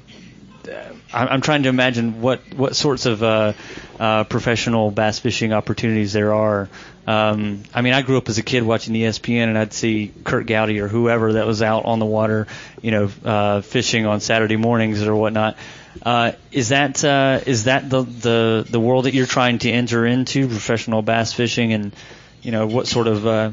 [1.13, 3.53] I'm trying to imagine what what sorts of uh,
[3.99, 6.69] uh, professional bass fishing opportunities there are.
[7.07, 10.47] Um, I mean, I grew up as a kid watching ESPN, and I'd see Kurt
[10.47, 12.49] Gowdy or whoever that was out on the water,
[12.83, 15.57] you know, uh, fishing on Saturday mornings or whatnot.
[16.03, 20.05] Uh, is that uh, is that the, the the world that you're trying to enter
[20.05, 21.95] into, professional bass fishing, and
[22.43, 23.53] you know what sort of uh,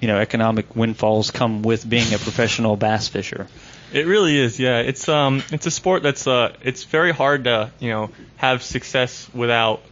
[0.00, 3.46] you know economic windfalls come with being a professional bass fisher?
[3.92, 4.78] It really is, yeah.
[4.80, 9.28] It's um, it's a sport that's uh, it's very hard to you know have success
[9.34, 9.82] without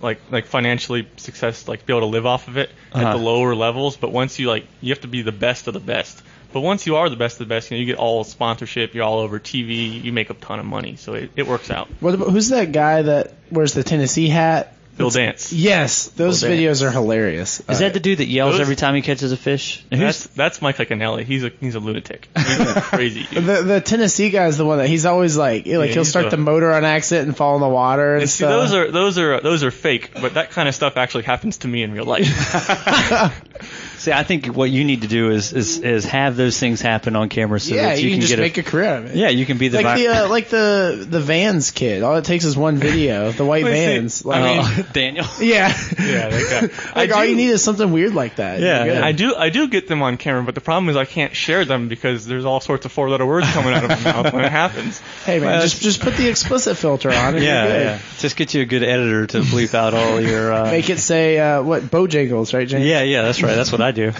[0.00, 3.06] like like financially success, like be able to live off of it Uh-huh.
[3.06, 3.96] at the lower levels.
[3.96, 6.22] But once you like, you have to be the best of the best.
[6.52, 8.94] But once you are the best of the best, you know, you get all sponsorship,
[8.94, 11.88] you're all over TV, you make a ton of money, so it, it works out.
[12.00, 14.72] What about, who's that guy that wears the Tennessee hat?
[14.98, 15.52] Bill Dance.
[15.52, 17.60] Yes, those Bill videos are hilarious.
[17.68, 19.82] Is that the dude that yells those- every time he catches a fish?
[19.90, 21.24] And That's who's- that's Mike Iaconelli.
[21.24, 22.28] He's a he's a lunatic.
[22.36, 23.22] He's crazy.
[23.32, 26.30] The the Tennessee is the one that he's always like like he'll he's start a-
[26.30, 28.50] the motor on accident and fall in the water and, And see, stuff.
[28.50, 31.68] those are those are those are fake, but that kind of stuff actually happens to
[31.68, 32.26] me in real life.
[33.98, 37.16] See, I think what you need to do is is, is have those things happen
[37.16, 38.98] on camera so yeah, that you, you, can, just get make a, a career out
[39.04, 39.16] of it.
[39.16, 42.02] yeah, you can be the like vi- the uh, like the the Vans kid.
[42.02, 43.32] All it takes is one video.
[43.38, 44.24] The white Wait, see, Vans.
[44.24, 45.24] Like, Oh, Daniel.
[45.40, 47.00] yeah, yeah, that guy.
[47.00, 48.60] like I all do- you need is something weird like that.
[48.60, 51.34] Yeah, I do I do get them on camera, but the problem is I can't
[51.34, 54.32] share them because there's all sorts of four letter words coming out of my mouth
[54.32, 55.00] when it happens.
[55.24, 57.34] Hey man, Well, just just put the explicit filter on.
[57.34, 57.82] And Yeah, you're good.
[57.84, 57.98] yeah.
[58.18, 60.52] Just get you a good editor to bleep out all your.
[60.52, 62.84] Uh, Make it say uh, what Bojangles, right, James?
[62.84, 63.54] Yeah, yeah, that's right.
[63.56, 64.12] That's what I do.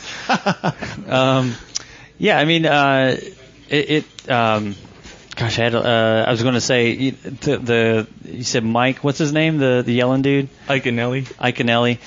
[1.12, 1.54] um,
[2.18, 3.16] yeah, I mean, uh,
[3.68, 4.04] it.
[4.24, 4.74] it um,
[5.37, 5.74] gosh, I had.
[5.74, 8.09] Uh, I was going to say the, the.
[8.24, 9.04] You said Mike.
[9.04, 9.59] What's his name?
[9.59, 11.24] The the yelling dude, Iaconelli.
[11.35, 11.98] Iconelli.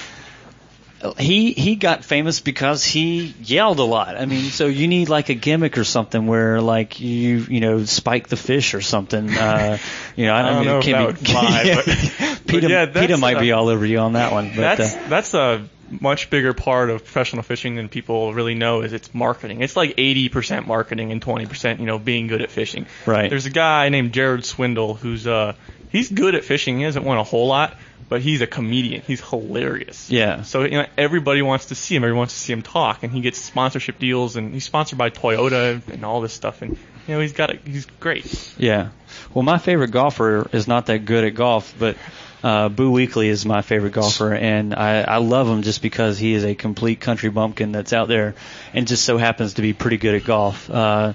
[1.18, 4.18] He he got famous because he yelled a lot.
[4.18, 7.86] I mean, so you need like a gimmick or something where like you you know
[7.86, 9.36] spike the fish or something.
[9.36, 9.80] Uh,
[10.16, 11.76] you know, I, I don't mean, know it if that be, would fly, yeah.
[11.78, 14.50] but- Peter, but yeah, Peter might uh, be all over you on that one.
[14.50, 15.68] But, That's uh, that's a
[16.00, 19.62] much bigger part of professional fishing than people really know is it's marketing.
[19.62, 22.86] It's like 80% marketing and 20% you know being good at fishing.
[23.06, 23.30] Right.
[23.30, 25.54] There's a guy named Gerald Swindle who's uh
[25.92, 26.78] he's good at fishing.
[26.78, 27.78] He hasn't won a whole lot,
[28.10, 29.02] but he's a comedian.
[29.02, 30.10] He's hilarious.
[30.10, 30.44] Yeah.
[30.44, 32.04] So you know everybody wants to see him.
[32.04, 35.10] Everyone wants to see him talk, and he gets sponsorship deals, and he's sponsored by
[35.10, 36.62] Toyota and all this stuff.
[36.62, 36.78] And
[37.08, 38.54] you know he's got a, he's great.
[38.58, 38.90] Yeah.
[39.34, 41.98] Well, my favorite golfer is not that good at golf, but
[42.44, 46.34] uh, Boo Weekley is my favorite golfer, and I, I love him just because he
[46.34, 48.36] is a complete country bumpkin that's out there,
[48.74, 50.70] and just so happens to be pretty good at golf.
[50.70, 51.14] Uh,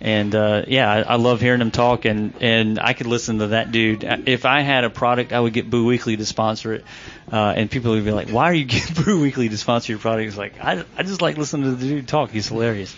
[0.00, 3.46] and uh, yeah, I, I love hearing him talk, and and I could listen to
[3.48, 4.04] that dude.
[4.04, 6.84] If I had a product, I would get Boo Weekley to sponsor it,
[7.32, 9.98] uh, and people would be like, "Why are you getting Boo Weekley to sponsor your
[9.98, 12.30] product?" It's like I, I just like listening to the dude talk.
[12.30, 12.94] He's hilarious.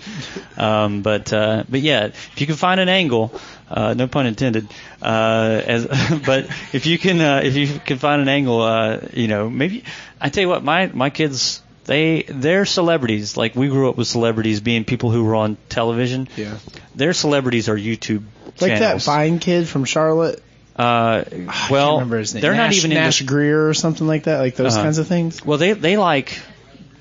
[0.56, 3.32] Um, but uh, but yeah, if you can find an angle,
[3.70, 4.68] uh, no pun intended.
[5.00, 5.86] Uh, as
[6.26, 9.84] but if you can uh, if you can find an angle, uh, you know maybe
[10.20, 13.36] I tell you what, my my kids they they're celebrities.
[13.36, 16.28] Like we grew up with celebrities being people who were on television.
[16.36, 16.56] Yeah.
[16.94, 18.22] Their celebrities are YouTube
[18.60, 19.04] Like that channels.
[19.06, 20.40] Vine kid from Charlotte.
[20.78, 22.42] Uh, I well, remember his name.
[22.42, 24.84] they're not even Nash into, Grier or something like that, like those Uh-huh.
[24.84, 25.44] kinds of things.
[25.44, 26.38] Well, they they like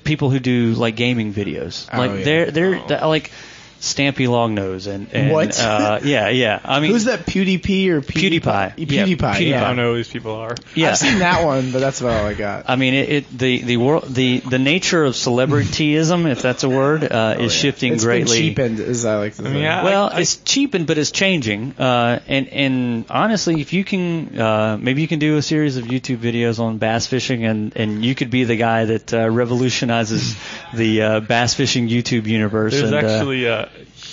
[0.02, 1.86] people who do like gaming videos.
[1.92, 2.24] Oh, like yeah.
[2.24, 3.30] they're they're they're like
[3.80, 5.58] Stampy Longnose and, and What?
[5.60, 6.60] Uh, yeah, yeah.
[6.64, 7.20] I mean, Who's that?
[7.20, 8.74] PewDiePie or PewDiePie.
[8.76, 8.90] PewDiePie?
[8.90, 9.16] Yeah, PewDiePie.
[9.16, 9.48] PewDiePie.
[9.50, 9.64] Yeah.
[9.64, 10.56] I don't know who these people are.
[10.74, 10.90] Yeah.
[10.90, 12.64] I've seen that one, but that's about all I got.
[12.68, 16.68] I mean, it, it the the world the the nature of celebrityism, if that's a
[16.68, 18.52] word, uh, is shifting Oh, It's greatly.
[18.54, 19.52] been cheapened, as I like to say.
[19.52, 21.74] mean, I- Well, it's cheapened, but it's changing.
[21.78, 25.84] Uh, and and honestly, if you can, uh, maybe you can do a series of
[25.84, 30.36] YouTube videos on bass fishing, and and you could be the guy that uh, revolutionizes
[30.74, 32.72] the uh, bass fishing YouTube universe.
[32.74, 33.67] There's and, uh, actually a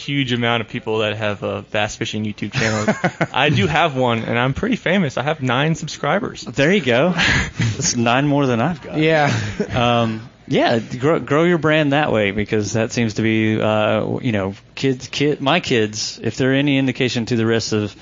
[0.06, 2.94] huge amount of people that have a bass fishing YouTube channel.
[3.34, 5.18] I do have one, and I'm pretty famous.
[5.18, 6.44] I have nine subscribers.
[6.44, 7.10] there you go.
[7.58, 8.98] That's nine more than I've got.
[8.98, 9.34] yeah.
[9.74, 14.32] um, yeah, grow, grow your brand that way because that seems to be, uh, you
[14.32, 16.20] know, kids, kid, my kids.
[16.22, 17.96] If they're any indication to the rest of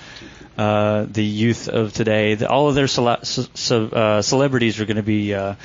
[0.57, 4.85] uh, the youth of today, the, all of their cele- ce- ce- uh, celebrities are
[4.85, 5.55] going to be, uh,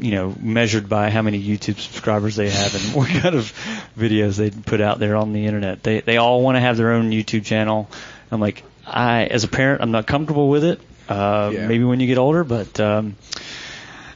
[0.00, 3.52] you know, measured by how many YouTube subscribers they have and what kind of
[3.96, 5.82] videos they put out there on the internet.
[5.82, 7.88] They they all want to have their own YouTube channel.
[8.30, 10.80] I'm like, I as a parent, I'm not comfortable with it.
[11.08, 11.66] Uh, Yeah.
[11.66, 12.78] Maybe when you get older, but.
[12.80, 13.16] Um,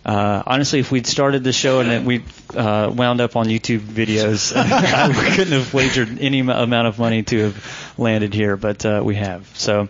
[0.05, 2.25] uh, honestly, if we'd started the show and then we
[2.57, 7.45] uh, wound up on YouTube videos, I couldn't have wagered any amount of money to
[7.45, 9.49] have landed here, but uh, we have.
[9.55, 9.89] So,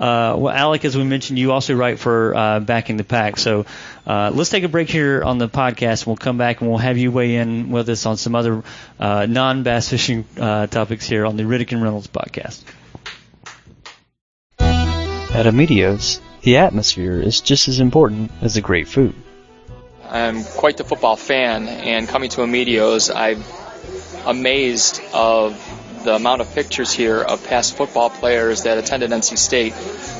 [0.00, 3.36] uh, well, Alec, as we mentioned, you also write for uh, Backing the Pack.
[3.36, 3.64] So,
[4.06, 6.78] uh, let's take a break here on the podcast, and we'll come back and we'll
[6.78, 8.64] have you weigh in with us on some other
[8.98, 12.62] uh, non-bass fishing uh, topics here on the Riddick and Reynolds podcast.
[14.58, 19.14] At Amedeo's, the atmosphere is just as important as the great food.
[20.08, 23.42] I'm quite the football fan, and coming to Amedeo's, I'm
[24.26, 25.54] amazed of
[26.04, 29.74] the amount of pictures here of past football players that attended NC State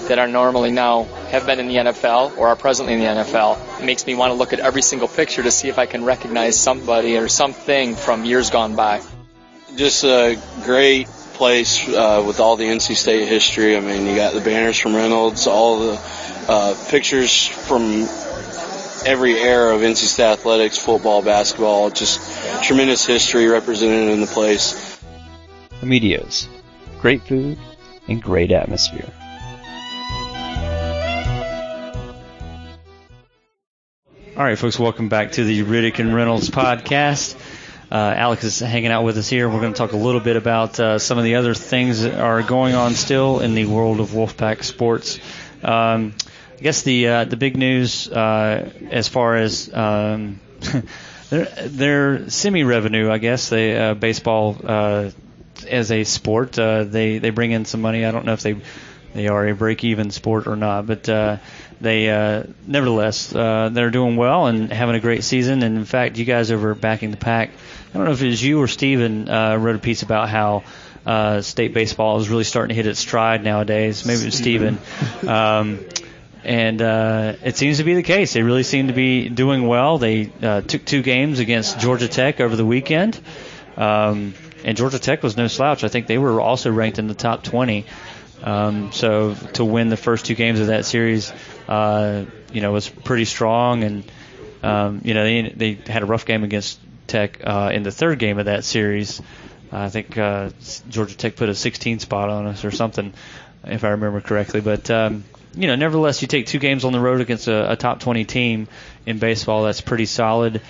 [0.08, 3.84] that are normally now have been in the NFL or are presently in the NFL.
[3.84, 6.58] Makes me want to look at every single picture to see if I can recognize
[6.58, 9.02] somebody or something from years gone by.
[9.76, 13.76] Just a great place uh, with all the NC State history.
[13.76, 16.00] I mean, you got the banners from Reynolds, all the
[16.48, 18.06] uh, pictures from
[19.04, 21.90] every era of NC State athletics, football, basketball.
[21.90, 22.20] Just
[22.62, 24.83] tremendous history represented in the place.
[27.00, 27.58] Great food
[28.08, 29.12] and great atmosphere.
[34.36, 37.36] All right, folks, welcome back to the Riddick and Reynolds podcast.
[37.92, 39.48] Uh, Alec is hanging out with us here.
[39.48, 42.18] We're going to talk a little bit about uh, some of the other things that
[42.18, 45.20] are going on still in the world of Wolfpack sports.
[45.62, 46.14] Um,
[46.58, 50.40] I guess the uh, the big news uh, as far as um,
[51.30, 54.56] their their semi revenue, I guess, the uh, baseball
[55.64, 58.04] as a sport, uh, they they bring in some money.
[58.04, 58.56] I don't know if they
[59.14, 61.38] they are a break even sport or not, but uh,
[61.80, 65.62] they uh, nevertheless uh, they're doing well and having a great season.
[65.62, 68.42] And in fact, you guys over backing the pack, I don't know if it was
[68.42, 70.64] you or Steven uh, wrote a piece about how.
[71.06, 74.06] Uh, state baseball is really starting to hit its stride nowadays.
[74.06, 74.78] Maybe it was Steven.
[75.28, 75.80] Um,
[76.44, 78.34] and uh, it seems to be the case.
[78.34, 79.98] They really seem to be doing well.
[79.98, 83.18] They uh, took two games against Georgia Tech over the weekend,
[83.76, 85.84] um, and Georgia Tech was no slouch.
[85.84, 87.86] I think they were also ranked in the top 20.
[88.42, 91.32] Um, so to win the first two games of that series,
[91.68, 93.84] uh, you know, was pretty strong.
[93.84, 94.04] And
[94.62, 98.18] um, you know, they they had a rough game against Tech uh, in the third
[98.18, 99.20] game of that series.
[99.70, 100.50] I think uh,
[100.88, 103.12] Georgia Tech put a 16 spot on us or something,
[103.64, 104.60] if I remember correctly.
[104.60, 105.24] But um,
[105.54, 108.24] you know, nevertheless, you take two games on the road against a, a top 20
[108.24, 108.68] team
[109.06, 109.64] in baseball.
[109.64, 110.60] That's pretty solid.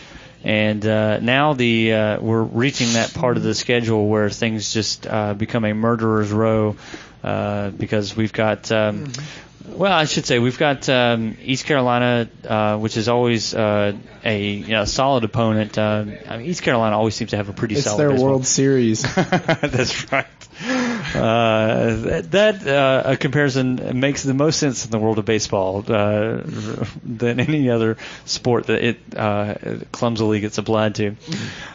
[0.45, 5.07] And uh, now the uh, we're reaching that part of the schedule where things just
[5.07, 6.77] uh, become a murderer's row
[7.23, 8.71] uh, because we've got.
[8.71, 9.11] Um,
[9.67, 14.51] well, I should say we've got um, East Carolina, uh, which is always uh, a
[14.51, 15.79] you know, solid opponent.
[15.79, 17.99] Uh, I mean, East Carolina always seems to have a pretty It's solid.
[17.99, 18.29] their baseball.
[18.29, 19.03] World Series.
[19.15, 20.27] That's right.
[21.15, 26.43] Uh, that uh, a comparison makes the most sense in the world of baseball uh,
[27.05, 29.55] than any other sport that it uh,
[29.93, 31.15] clumsily gets applied to.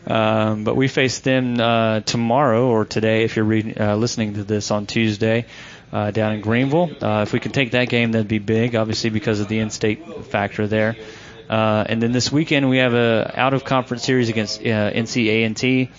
[0.06, 4.43] Um, but we face them uh, tomorrow or today, if you're reading, uh, listening to
[4.43, 5.45] this on Tuesday.
[5.91, 6.91] Uh, down in Greenville.
[7.02, 10.25] Uh, if we can take that game, that'd be big, obviously because of the in-state
[10.25, 10.95] factor there.
[11.49, 15.89] Uh, and then this weekend we have a out-of-conference series against uh, NC A&T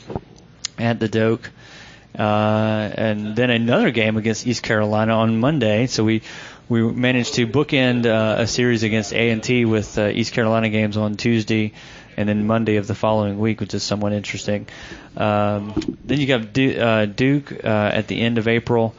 [0.78, 1.51] at the Doak,
[2.18, 5.86] uh, and then another game against East Carolina on Monday.
[5.86, 6.22] So we
[6.68, 11.16] we managed to bookend uh, a series against A&T with uh, East Carolina games on
[11.16, 11.72] Tuesday,
[12.16, 14.68] and then Monday of the following week, which is somewhat interesting.
[15.16, 18.94] Um, then you got Du- uh, Duke uh, at the end of April.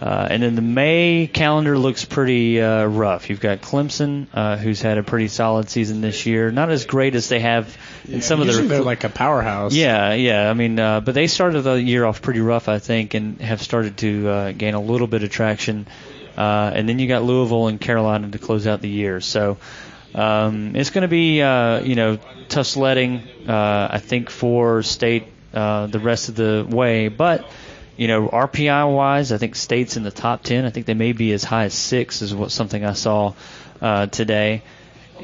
[0.00, 3.30] And then the May calendar looks pretty rough.
[3.30, 4.26] You've got Clemson,
[4.58, 6.50] who's had a pretty solid season this year.
[6.50, 7.74] Not as great as they have
[8.08, 8.62] in some of their.
[8.62, 9.74] they're like a powerhouse.
[9.74, 10.50] Yeah, yeah.
[10.50, 13.62] I mean, uh, but they started the year off pretty rough, I think, and have
[13.62, 15.86] started to uh, gain a little bit of traction.
[16.36, 19.20] Uh, and then you got Louisville and Carolina to close out the year.
[19.20, 19.56] So
[20.14, 25.24] um, it's going to be, uh, you know, tough sledding, uh, I think, for State
[25.52, 27.08] uh, the rest of the way.
[27.08, 27.48] But
[27.96, 30.64] you know, RPI wise, I think State's in the top ten.
[30.64, 33.34] I think they may be as high as six, is what something I saw
[33.80, 34.62] uh, today.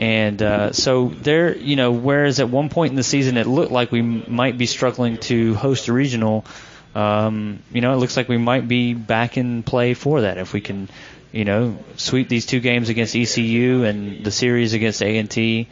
[0.01, 3.71] And uh, so there, you know, whereas at one point in the season it looked
[3.71, 6.47] like we might be struggling to host a regional,
[6.95, 10.55] um, you know, it looks like we might be back in play for that if
[10.55, 10.89] we can,
[11.33, 15.69] you know, sweep these two games against ECU and the series against A and T.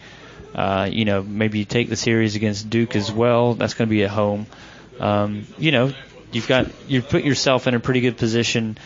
[0.54, 3.54] Uh, you know, maybe you take the series against Duke as well.
[3.54, 4.46] That's going to be at home.
[5.00, 5.92] Um, you know,
[6.32, 8.76] you've got you've put yourself in a pretty good position.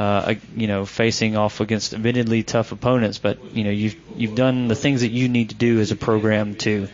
[0.00, 4.66] Uh, you know, facing off against admittedly tough opponents, but you know you've you've done
[4.66, 6.88] the things that you need to do as a program to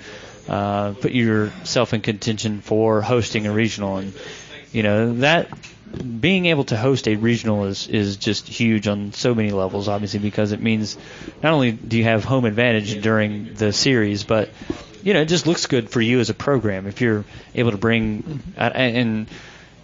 [0.48, 4.12] uh, put yourself in contention for hosting a regional, and
[4.72, 5.48] you know that
[6.20, 9.86] being able to host a regional is is just huge on so many levels.
[9.86, 10.98] Obviously, because it means
[11.44, 14.50] not only do you have home advantage during the series, but
[15.04, 17.78] you know it just looks good for you as a program if you're able to
[17.78, 19.28] bring and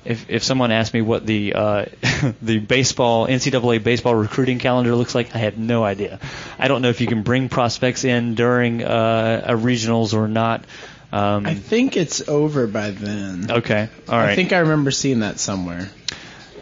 [0.04, 1.84] if if someone asked me what the uh,
[2.42, 6.20] the baseball NCAA baseball recruiting calendar looks like, I have no idea.
[6.58, 10.64] I don't know if you can bring prospects in during uh, a regionals or not.
[11.12, 13.50] Um, I think it's over by then.
[13.50, 14.30] Okay, all right.
[14.30, 15.90] I think I remember seeing that somewhere.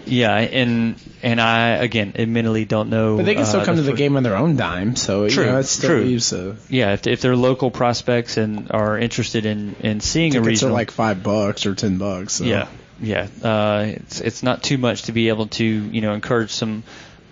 [0.07, 3.17] Yeah, and and I again, admittedly, don't know.
[3.17, 5.45] But they can still uh, come to the game on their own dime, so True,
[5.45, 6.03] you know, it still true.
[6.03, 10.41] leaves a Yeah, if, if they're local prospects and are interested in in seeing a
[10.41, 12.35] tickets are like five bucks or ten bucks.
[12.35, 12.45] So.
[12.45, 12.69] Yeah,
[13.01, 13.29] yeah.
[13.43, 16.83] Uh, it's it's not too much to be able to you know encourage some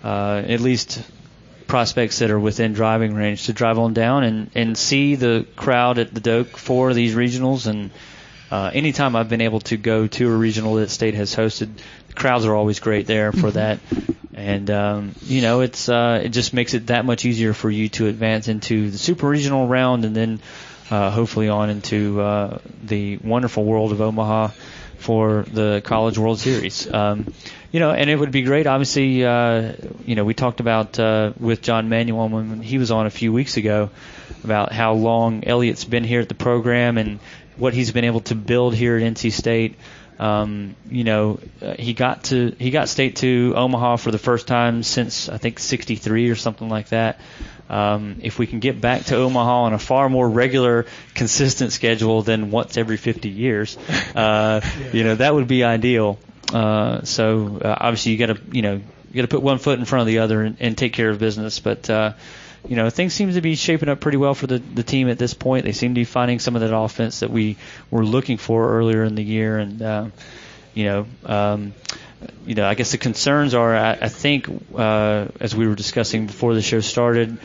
[0.03, 1.01] uh, at least
[1.67, 5.99] prospects that are within driving range to drive on down and and see the crowd
[5.99, 7.91] at the Doak for these regionals and.
[8.51, 11.69] Uh, anytime I've been able to go to a regional that state has hosted,
[12.07, 13.79] the crowds are always great there for that,
[14.33, 17.89] and um, you know it's uh, it just makes it that much easier for you
[17.89, 20.39] to advance into the super regional round and then
[20.89, 24.49] uh, hopefully on into uh, the wonderful world of Omaha
[24.99, 26.91] for the College World Series.
[26.91, 27.33] Um,
[27.71, 28.67] you know, and it would be great.
[28.67, 29.73] Obviously, uh,
[30.05, 33.31] you know, we talked about uh, with John Manuel when he was on a few
[33.31, 33.89] weeks ago
[34.43, 37.19] about how long Elliot's been here at the program and
[37.57, 39.75] what he's been able to build here at NC State.
[40.19, 44.47] Um, you know, uh, he got to he got state to Omaha for the first
[44.47, 47.21] time since I think '63 or something like that.
[47.69, 52.23] Um, if we can get back to Omaha on a far more regular, consistent schedule
[52.23, 53.77] than once every 50 years,
[54.15, 54.59] uh,
[54.91, 56.19] you know, that would be ideal.
[56.51, 59.79] Uh, so uh, obviously you got to you know you got to put one foot
[59.79, 61.89] in front of the other and, and take care of business, but.
[62.67, 65.17] You know, things seem to be shaping up pretty well for the, the team at
[65.17, 65.65] this point.
[65.65, 67.55] They seem to be finding some of that offense that we
[67.89, 70.05] were looking for earlier in the year, and uh,
[70.73, 71.73] you know, um,
[72.45, 76.25] you know, I guess the concerns are, I, I think, uh, as we were discussing
[76.27, 77.37] before the show started,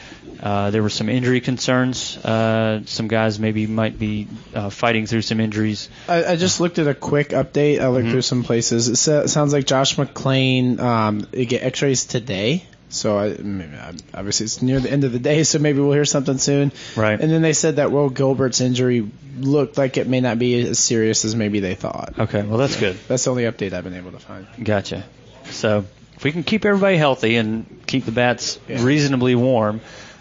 [0.43, 2.17] uh, there were some injury concerns.
[2.19, 5.89] Uh, some guys maybe might be uh, fighting through some injuries.
[6.09, 7.81] I, I just looked at a quick update.
[7.81, 8.13] I looked Mm-hmm.
[8.13, 8.89] through some places.
[8.89, 12.67] It sounds like Josh McLain um, get X-rays today.
[12.95, 13.77] So I, maybe,
[14.15, 16.73] obviously it's near the end of the day, so maybe we'll hear something soon.
[16.97, 17.21] Right.
[17.21, 20.79] And then they said that Will Gilbert's injury looked like it may not be as
[20.79, 22.15] serious as maybe they thought.
[22.19, 22.97] Okay, well that's good.
[23.09, 24.47] That's the only update I've been able to find.
[24.63, 25.05] Gotcha.
[25.51, 25.85] So
[26.17, 29.81] if we can keep everybody healthy and keep the bats reasonably warm,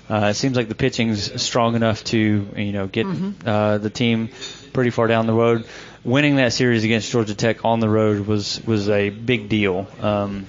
[0.10, 3.06] uh, it seems like the pitching's strong enough to you know get
[3.46, 4.30] uh, the team
[4.74, 5.66] pretty far down the road.
[6.04, 9.88] Winning that series against Georgia Tech on the road was was a big deal.
[10.02, 10.48] Um,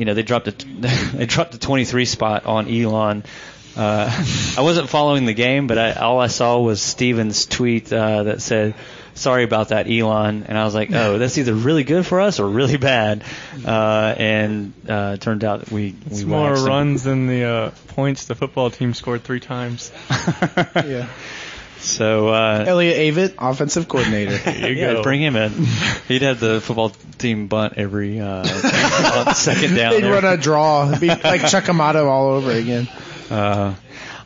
[0.00, 0.52] you know they dropped a
[1.16, 3.22] they dropped a 23 spot on Elon.
[3.76, 4.10] Uh,
[4.58, 8.42] I wasn't following the game, but I, all I saw was Steven's tweet uh, that
[8.42, 8.74] said,
[9.14, 12.40] "Sorry about that, Elon," and I was like, "Oh, that's either really good for us
[12.40, 13.22] or really bad."
[13.64, 16.68] Uh, and uh, it turned out that we It's we more waxed him.
[16.68, 19.92] runs than the uh, points the football team scored three times.
[20.74, 21.08] yeah.
[21.80, 24.38] So uh, Elliot Avent, offensive coordinator.
[24.60, 25.52] You yeah, bring him in.
[26.08, 28.44] He'd have the football team bunt every uh,
[29.34, 29.92] second down.
[29.92, 30.12] They'd there.
[30.12, 32.88] run a draw, It'd be like Chuck Amato all over again.
[33.30, 33.74] Uh,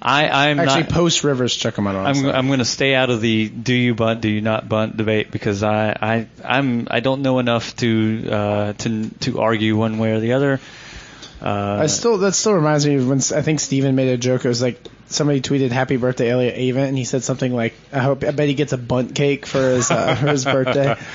[0.02, 0.90] I, I'm Actually, not.
[0.90, 2.00] post Rivers Chuck Amato.
[2.00, 4.96] I'm I'm going to stay out of the do you bunt do you not bunt
[4.96, 9.98] debate because I I I'm I don't know enough to uh, to to argue one
[9.98, 10.60] way or the other.
[11.40, 14.44] Uh, I still that still reminds me of when I think Steven made a joke.
[14.44, 18.00] It was like somebody tweeted "Happy Birthday, Elliot Avent," and he said something like, "I
[18.00, 20.96] hope I bet he gets a bunt cake for his uh, for his birthday." Uh,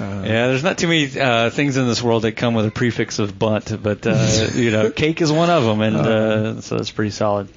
[0.00, 3.18] Yeah, there's not too many uh, things in this world that come with a prefix
[3.18, 6.92] of bunt, but uh, you know, cake is one of them, and uh, so that's
[6.92, 7.48] pretty solid.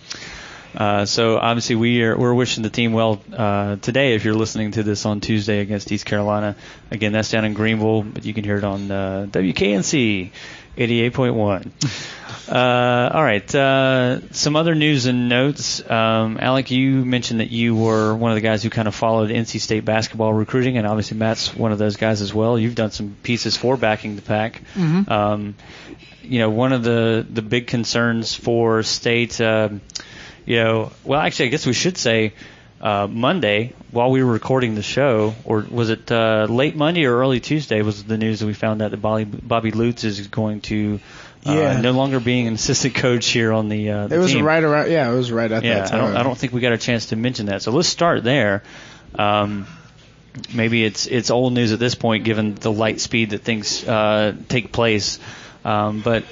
[0.76, 4.16] Uh, so obviously we are we're wishing the team well uh, today.
[4.16, 6.56] If you're listening to this on Tuesday against East Carolina,
[6.89, 10.32] again that's down in Greenville, but you can hear it on uh, WKNC
[10.78, 11.72] 88.1.
[12.50, 13.54] Uh, all right.
[13.56, 15.82] Uh, some other news and notes.
[15.89, 19.30] Um, Alec, you mentioned that you were one of the guys who kind of followed
[19.30, 22.58] NC State basketball recruiting, and obviously Matt's one of those guys as well.
[22.58, 24.62] You've done some pieces for backing the pack.
[24.76, 25.10] Mhm.
[25.10, 25.56] Um,
[26.24, 29.70] you know, one of the the big concerns for State, uh,
[30.46, 32.34] you know, well, actually, I guess we should say.
[32.84, 37.16] Uh, Monday, while we were recording the show, or was it uh, late Monday or
[37.16, 40.62] early Tuesday, was the news that we found out that Bobby, Bobby Lutz is going
[40.62, 41.00] to
[41.46, 41.82] uh, Yeah.
[41.82, 44.46] no longer being an assistant coach here on the, uh, the It was team.
[44.46, 44.92] right around.
[44.92, 46.00] Yeah, it was right at Yeah, that I time.
[46.00, 47.62] don't, I don't think we got a chance to mention that.
[47.62, 48.64] So let's start there.
[49.16, 49.68] Um,
[50.54, 54.34] maybe it's it's old news at this point, given the light speed that things uh,
[54.50, 55.20] take place.
[55.66, 56.24] Um, but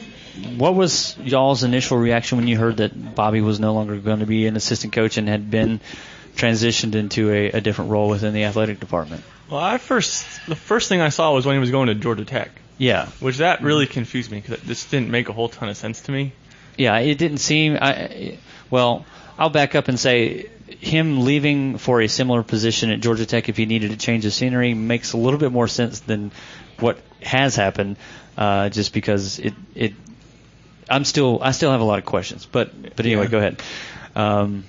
[0.58, 4.26] what was y'all's initial reaction when you heard that Bobby was no longer going to
[4.26, 5.82] be an assistant coach and had been
[6.36, 9.24] transitioned into a, a different role within the athletic department?
[9.50, 12.24] Well, I first the first thing I saw was when he was going to Georgia
[12.24, 12.50] Tech,
[12.80, 16.02] Yeah, which that really confused me because this didn't make a whole ton of sense
[16.02, 16.32] to me.
[16.78, 17.78] Yeah, it didn't seem.
[17.80, 18.38] I,
[18.72, 19.06] well,
[19.38, 20.50] I'll back up and say
[20.80, 24.32] him leaving for a similar position at Georgia Tech if he needed to change the
[24.32, 26.32] scenery makes a little bit more sense than
[26.80, 27.98] what has happened.
[28.38, 29.94] Uh, just because it it,
[30.90, 33.30] I'm still I still have a lot of questions, but but anyway, Yeah.
[33.30, 33.62] go ahead.
[34.16, 34.64] Um,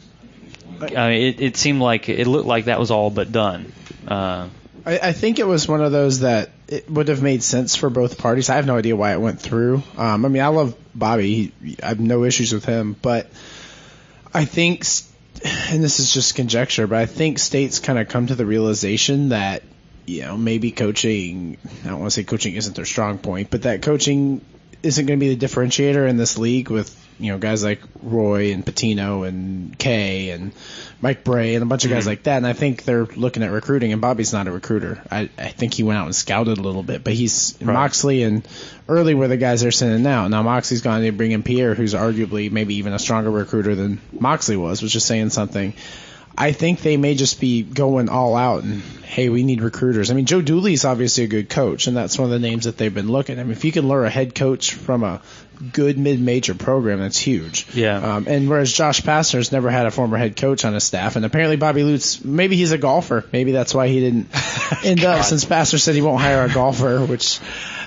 [0.80, 3.72] I mean, it, it seemed like it looked like that was all but done.
[4.08, 4.48] Uh,
[4.84, 7.90] I, I think it was one of those that it would have made sense for
[7.90, 8.48] both parties.
[8.48, 9.82] I have no idea why it went through.
[9.98, 11.52] Um, I mean, I love Bobby.
[11.62, 13.28] He, I have no issues with him, but
[14.32, 14.84] I think,
[15.44, 19.30] and this is just conjecture, but I think states kind of come to the realization
[19.30, 19.64] that
[20.06, 21.58] you know maybe coaching.
[21.84, 24.40] I don't want to say coaching isn't their strong point, but that coaching
[24.84, 28.52] isn't going to be the differentiator in this league with you know guys like Roy
[28.52, 30.52] and Pitino and Kay and
[31.00, 32.08] Mike Brey and a bunch of guys mm-hmm.
[32.10, 32.38] like that.
[32.38, 33.92] And I think they're looking at recruiting.
[33.92, 35.02] And Bobby's not a recruiter.
[35.10, 38.46] I, I think he went out and scouted a little bit, but he's Moxley and
[38.90, 40.28] Early were the guys they're sending out.
[40.28, 44.00] Now Moxley's gone to bring in Pierre, who's arguably maybe even a stronger recruiter than
[44.10, 45.74] Moxley was, which is saying something.
[46.40, 50.10] I think they may just be going all out and hey, we need recruiters.
[50.10, 52.78] I mean, Joe Dooley's obviously a good coach, and that's one of the names that
[52.78, 53.38] they've been looking.
[53.38, 55.20] I mean, if you can lure a head coach from a
[55.72, 57.66] good mid-major program, that's huge.
[57.74, 57.96] Yeah.
[57.96, 61.26] Um, and whereas Josh Pastner's never had a former head coach on his staff, and
[61.26, 63.24] apparently Bobby Lutz, maybe he's a golfer.
[63.32, 64.28] Maybe that's why he didn't
[64.84, 65.24] end up.
[65.24, 67.40] Since Pastner said he won't hire a golfer, which.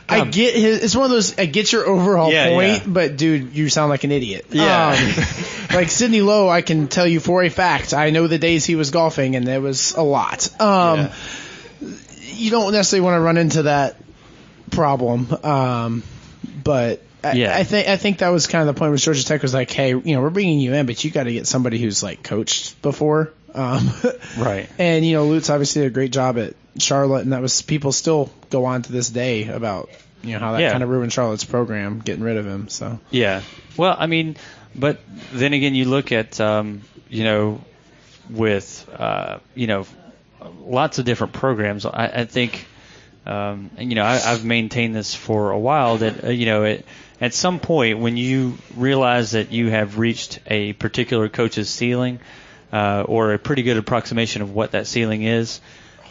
[0.10, 0.84] I get his.
[0.84, 1.38] It's one of those.
[1.40, 2.84] I get your overall Yeah, point, yeah.
[2.88, 4.48] but dude, you sound like an idiot.
[4.52, 4.90] Yeah.
[4.90, 5.24] Um,
[5.76, 7.94] like Sidney Lowe, I can tell you for a fact.
[7.94, 10.50] I know the days he was golfing, and there was a lot.
[10.62, 11.14] Um, Yeah.
[12.36, 13.96] You don't necessarily want to run into that
[14.72, 16.04] problem, um,
[16.64, 17.56] but I, Yeah.
[17.56, 19.72] I think I think that was kind of the point where Georgia Tech was like,
[19.72, 22.24] hey, you know, we're bringing you in, but you got to get somebody who's like
[22.24, 23.32] coached before.
[23.54, 23.90] Um,
[24.38, 24.68] right.
[24.80, 27.92] and you know, Lutz obviously did a great job at Charlotte, and that was people
[27.92, 29.90] still go on to this day about
[30.24, 30.72] you know how that Yeah.
[30.72, 32.70] kind of ruined Charlotte's program, getting rid of him.
[32.70, 33.42] So Yeah.
[33.78, 34.38] Well, I mean,
[34.76, 35.00] but
[35.34, 37.62] then again, you look at, um, you know,
[38.30, 39.86] with, uh, you know,
[40.66, 41.86] lots of different programs.
[41.86, 42.66] I, I think,
[43.26, 46.64] um, and, you know, I, I've maintained this for a while that, uh, you know,
[46.64, 46.86] it,
[47.20, 52.20] at some point when you realize that you have reached a particular coach's ceiling,
[52.72, 55.62] uh, or a pretty good approximation of what that ceiling is,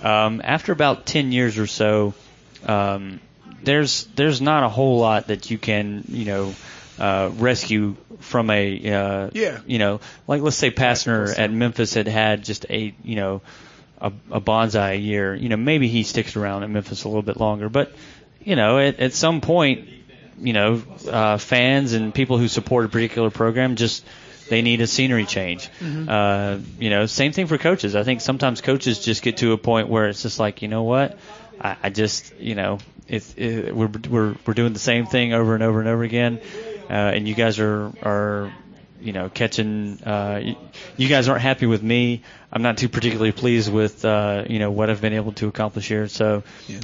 [0.02, 2.14] um, after about 10 years or so,
[2.66, 3.20] um,
[3.62, 6.54] there's there's not a whole lot that you can you know
[6.98, 9.60] uh, rescue from a uh, Yeah.
[9.66, 13.40] you know like let's say Pastner at Memphis had had just a you know
[14.00, 17.22] a, a bonsai a year you know maybe he sticks around at Memphis a little
[17.22, 17.92] bit longer but
[18.44, 19.88] you know at, at some point
[20.40, 24.04] you know uh, fans and people who support a particular program just
[24.48, 25.68] they need a scenery change.
[26.08, 27.94] Uh, you know, same thing for coaches.
[27.96, 30.82] I think sometimes coaches just get to a point where it's just like, you know
[30.82, 31.18] what,
[31.60, 32.78] I, I just, you know,
[33.08, 36.40] it's it, we're we're we're doing the same thing over and over and over again,
[36.88, 38.52] uh, and you guys are are
[39.00, 40.02] you know catching.
[40.02, 40.56] Uh, you,
[40.96, 42.22] you guys aren't happy with me.
[42.52, 45.88] I'm not too particularly pleased with uh, you know what I've been able to accomplish
[45.88, 46.08] here.
[46.08, 46.42] So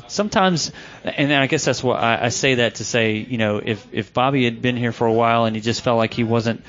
[0.09, 0.73] sometimes,
[1.05, 4.13] and I guess that's what I, I say that to say, you know, if if
[4.13, 6.63] Bobby had been here for a while and he just felt like he wasn't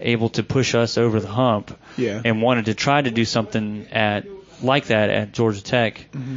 [0.00, 2.20] able to push us over the hump Yeah.
[2.24, 4.26] and wanted to try to do something at
[4.62, 6.36] like that at Georgia Tech, Mm-hmm.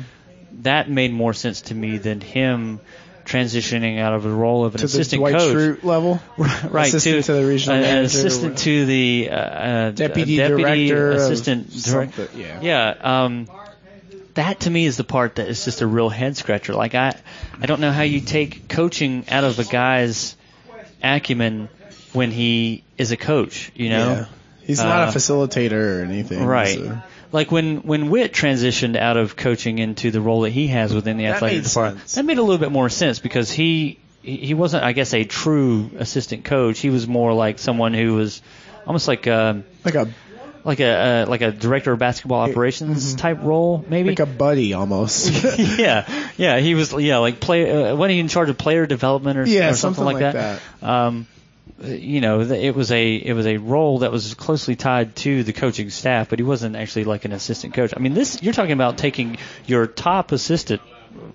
[0.64, 2.80] that made more sense to me than him
[3.26, 6.88] transitioning out of the role of an to the assistant Dwight coach, Schrute level, right?
[6.88, 12.16] assistant to, the regional an assistant to the uh, uh, Deputy deputy director assistant direct-
[12.16, 12.62] something, yeah.
[12.62, 13.24] yeah.
[13.24, 13.48] Um,
[14.36, 16.74] that to me is the part that is just a real head scratcher.
[16.74, 17.16] Like I,
[17.60, 20.36] I don't know how you take coaching out of a guy's
[21.04, 21.70] acumen
[22.18, 23.72] when he is a coach.
[23.76, 24.26] You know, Yeah.
[24.66, 26.44] He's not Uh, a facilitator or anything.
[26.44, 26.76] right?
[26.78, 26.98] so-
[27.32, 31.18] Like when when Witt transitioned out of coaching into the role that he has within
[31.18, 32.16] the That athletic department, sense.
[32.16, 35.90] that made a little bit more sense because he he wasn't, I guess, a true
[36.00, 36.80] assistant coach.
[36.80, 38.42] He was more like someone who was
[38.86, 40.08] almost like um, like a
[40.66, 44.10] like a uh, like a director of basketball operations type role, maybe.
[44.10, 45.32] like a buddy almost.
[45.58, 46.06] yeah,
[46.38, 47.72] yeah, he was yeah like play.
[47.72, 50.34] Uh, wasn't he in charge of player development or, Yeah, or something, something like, like
[50.34, 50.62] that?
[50.82, 51.37] Um, uh,
[51.84, 55.54] you know, it was a it was a role that was closely tied to the
[55.54, 57.94] coaching staff, but he wasn't actually like an assistant coach.
[57.96, 60.82] I mean, this you're talking about taking your top assistant,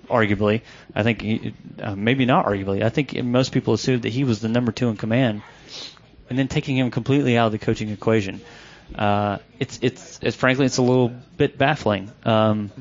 [0.09, 0.61] arguably.
[0.95, 2.83] I think he, uh, maybe not arguably.
[2.83, 5.41] I think most people assumed that he was the number two in command,
[6.29, 8.41] and then taking him completely out of the coaching equation.
[8.95, 12.11] Uh, it's, it's it's frankly it's a little bit baffling.
[12.25, 12.71] Um,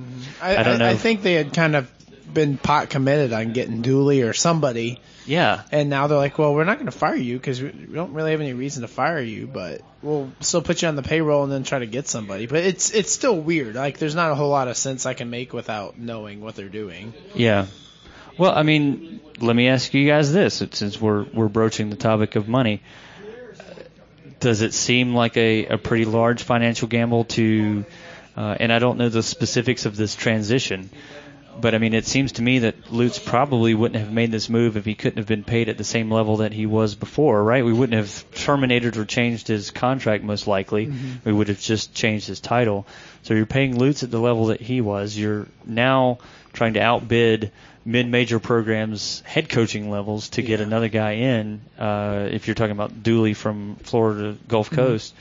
[0.42, 0.88] I, I don't know.
[0.88, 1.90] I think they had kind of
[2.32, 6.64] been pot committed on getting Dooley or somebody, yeah, and now they're like, well, we're
[6.64, 9.46] not going to fire you because we don't really have any reason to fire you,
[9.46, 12.46] but we'll still put you on the payroll and then try to get somebody.
[12.46, 13.74] But it's it's still weird.
[13.74, 16.68] Like there's not a whole lot of sense I can make without knowing what they're
[16.68, 17.14] doing.
[17.34, 17.66] Yeah.
[18.38, 22.36] Well, I mean, let me ask you guys this, since we're we're broaching the topic
[22.36, 22.82] of money.
[24.40, 27.84] Does it seem like a, a pretty large financial gamble to,
[28.36, 30.90] uh, and I don't know the specifics of this transition,
[31.60, 34.76] but I mean, it seems to me that Lutz probably wouldn't have made this move
[34.76, 37.64] if he couldn't have been paid at the same level that he was before, right?
[37.64, 40.92] We wouldn't have terminated or changed his contract most likely.
[41.24, 42.86] We would have just changed his title.
[43.22, 45.16] So you're paying Lutz at the level that he was.
[45.16, 46.18] You're now
[46.52, 47.52] trying to outbid
[47.84, 51.60] mid-major programs head coaching levels to get another guy in.
[51.78, 55.14] Uh, if you're talking about Dooley from Florida Gulf Coast,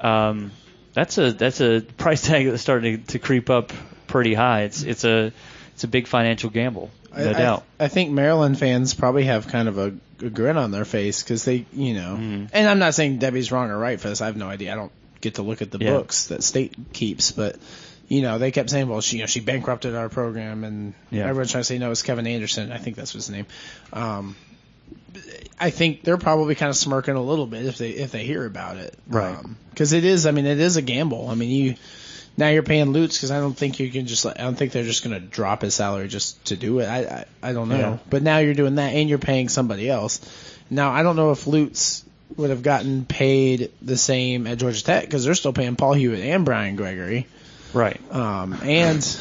[0.00, 0.52] um,
[0.94, 3.72] that's a that's a price tag that's starting to creep up
[4.06, 4.62] pretty high.
[4.62, 5.32] It's it's a
[5.74, 7.64] it's a big financial gamble, no I, doubt.
[7.80, 11.22] I, I think Maryland fans probably have kind of a, a grin on their face
[11.22, 12.46] because they, you know, Mm-hmm.
[12.52, 14.20] and I'm not saying Debbie's wrong or right for this.
[14.20, 14.72] I have no idea.
[14.72, 15.92] I don't get to look at the Yeah.
[15.92, 17.56] books that state keeps, but
[18.08, 21.22] you know, they kept saying, well, she, you know, she bankrupted our program, and Yeah.
[21.26, 22.70] everyone's trying to say no, it's Kevin Anderson.
[22.70, 23.46] I think that's his name.
[23.94, 24.36] Um,
[25.58, 28.44] I think they're probably kind of smirking a little bit if they if they hear
[28.44, 29.36] about it, Right.
[29.36, 31.28] Um, because it is, I mean, it is a gamble.
[31.28, 31.74] I mean, you
[32.36, 34.26] now you're paying Lutz because I don't think you can just.
[34.26, 36.86] I don't think they're just going to drop his salary just to do it.
[36.86, 36.98] I
[37.42, 37.76] I, I don't know.
[37.76, 37.98] Yeah.
[38.08, 40.20] But now you're doing that and you're paying somebody else.
[40.70, 42.04] Now I don't know if Lutz
[42.36, 46.20] would have gotten paid the same at Georgia Tech because they're still paying Paul Hewitt
[46.20, 47.26] and Brian Gregory.
[47.74, 48.00] Right.
[48.12, 49.18] Um, and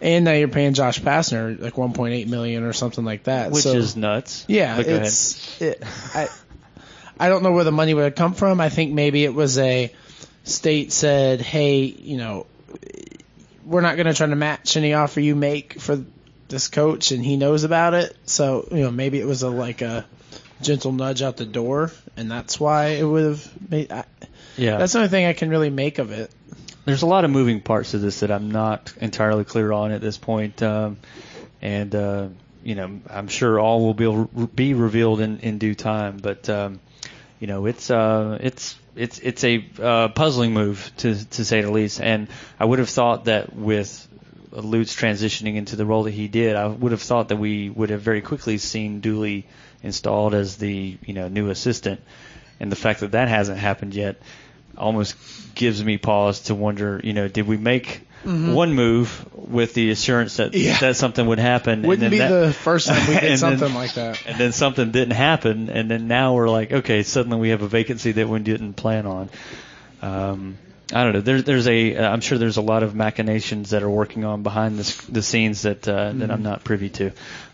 [0.00, 3.50] and now you're paying Josh Pastner like 1.8 million or something like that.
[3.50, 4.44] Which So- is nuts.
[4.48, 5.82] yeah, But it's it,
[6.14, 6.28] I
[7.20, 8.60] I don't know where the money would have come from.
[8.60, 9.92] I think maybe it was a
[10.44, 12.46] state said, "Hey, you know,
[13.64, 16.04] we're not going to try to match any offer you make for
[16.48, 18.16] this coach," and he knows about it.
[18.26, 20.04] So you know, maybe it was a like a
[20.62, 23.92] gentle nudge out the door, and that's why it would have made.
[23.92, 24.04] I,
[24.56, 24.78] Yeah.
[24.78, 26.30] that's the only thing I can really make of it.
[26.88, 30.00] There's a lot of moving parts to this that I'm not entirely clear on at
[30.00, 30.62] this point.
[30.62, 30.96] Um,
[31.60, 32.28] and, uh,
[32.64, 36.16] you know, I'm sure all will be, be revealed in, in due time.
[36.16, 36.80] But, um,
[37.40, 41.70] you know, it's, uh, it's, it's, it's a, uh, puzzling move to, to say the
[41.70, 42.00] least.
[42.00, 42.28] And
[42.58, 44.08] I would have thought that with
[44.50, 47.90] Lutz transitioning into the role that he did, I would have thought that we would
[47.90, 49.46] have very quickly seen Dooley
[49.82, 52.00] installed as the, you know, new assistant.
[52.58, 54.16] And the fact that that hasn't happened yet
[54.78, 55.16] almost
[55.54, 60.36] gives me pause to wonder, you know, did we make one move with the assurance
[60.36, 60.66] that Mm-hmm.
[60.66, 60.78] Yeah.
[60.80, 61.82] that something would happen?
[61.82, 64.22] Wouldn't and be then that, the first time we and did then- something like that.
[64.26, 67.68] and then something didn't happen, and then now we're like, okay, suddenly we have a
[67.68, 69.30] vacancy that we didn't plan on.
[70.02, 70.58] Um,
[70.92, 71.20] I don't know.
[71.20, 74.42] There's there's a uh, I'm sure there's a lot of machinations that are working on
[74.42, 77.10] behind this, the scenes that uh, that I'm not privy to.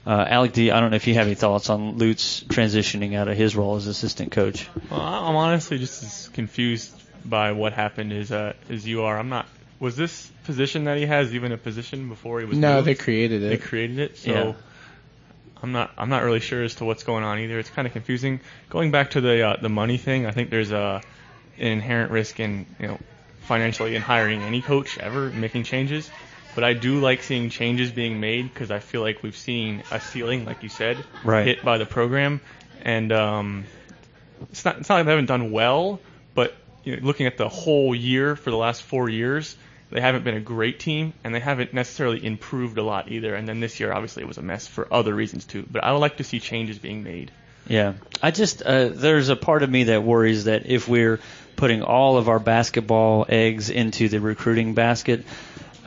[0.07, 3.27] Uh, Alec D, I don't know if you have any thoughts on Lutz transitioning out
[3.29, 4.69] of his role as assistant coach.
[4.91, 6.93] Well, I'm honestly just as confused
[7.25, 9.19] by what happened as uh, as you are.
[9.19, 9.47] I'm not.
[9.81, 12.57] Was this position that he has even a position before he was?
[12.57, 12.87] No, moved?
[12.87, 13.49] they created it.
[13.49, 14.17] They created it.
[14.19, 14.53] So Yeah.
[15.63, 15.91] I'm not.
[15.97, 17.59] I'm not really sure as to what's going on either.
[17.59, 18.41] It's kind of confusing.
[18.69, 21.01] Going back to the uh, the money thing, I think there's a
[21.59, 22.99] an inherent risk in you know
[23.43, 26.11] financially in hiring any coach ever making changes.
[26.55, 30.01] But I do like seeing changes being made because I feel like we've seen a
[30.01, 31.47] ceiling, like you said, Right.
[31.47, 32.41] hit by the program,
[32.83, 33.65] and um,
[34.53, 35.99] it's not it's not like they haven't done well,
[36.35, 36.55] but
[36.85, 39.57] you know, looking at the whole year for the last four years,
[39.91, 43.35] they haven't been a great team, and they haven't necessarily improved a lot either.
[43.35, 45.67] And then this year, obviously, it was a mess for other reasons too.
[45.71, 47.31] But I would like to see changes being made.
[47.67, 51.21] Yeah, I just uh, there's a part of me that worries that if we're
[51.57, 55.25] putting all of our basketball eggs into the recruiting basket,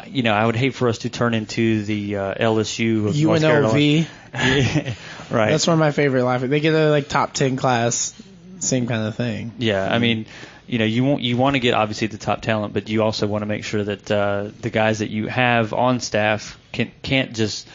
[0.08, 3.42] you know, I would hate for us to turn into the uh, LSU of North
[3.42, 3.78] Carolina.
[3.78, 4.08] UNLV.
[5.32, 5.52] right.
[5.52, 6.50] That's one of my favorite laughing.
[6.50, 8.14] They get a like top ten class,
[8.60, 9.54] same kind of thing.
[9.58, 10.26] Yeah, I mean,
[10.68, 13.26] you know, you want you want to get obviously the top talent, but you also
[13.26, 17.34] want to make sure that uh, the guys that you have on staff can can't
[17.34, 17.68] just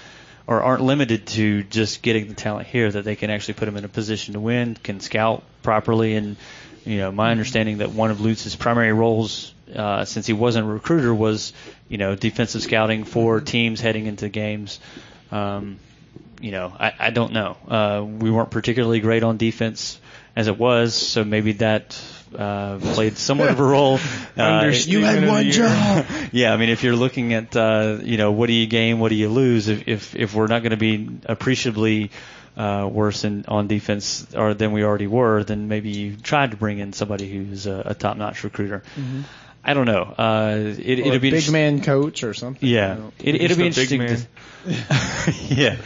[0.47, 2.91] or aren't limited to just getting the talent here.
[2.91, 6.37] That they can actually put them in a position to win, can scout properly, and
[6.85, 10.69] you know, my understanding that one of Lutz's primary roles, uh, since he wasn't a
[10.69, 11.55] recruiter, was
[11.89, 14.81] you know defensive scouting for teams heading into games.
[15.31, 15.79] Um,
[16.41, 17.57] you know, I, I don't know.
[17.69, 19.99] Uh, we weren't particularly great on defense
[20.35, 21.99] as it was, so maybe that
[22.37, 23.99] uh, played somewhat of a role.
[24.37, 26.07] Uh, You had one job.
[26.33, 29.11] yeah, I mean, if you're looking at, uh, you know, what do you gain, what
[29.11, 29.69] do you lose?
[29.69, 32.11] If if, if we're not going to be appreciably
[32.57, 36.57] uh, worse in, on defense or than we already were, then maybe you tried to
[36.57, 38.83] bring in somebody who's a, a top-notch recruiter.
[39.65, 40.03] I don't know.
[40.03, 42.69] Uh, it, Or it'll a be big interest- man coach or something.
[42.69, 44.29] Yeah, don't- it, it'll be Just a big interesting.
[44.65, 45.77] To, yeah.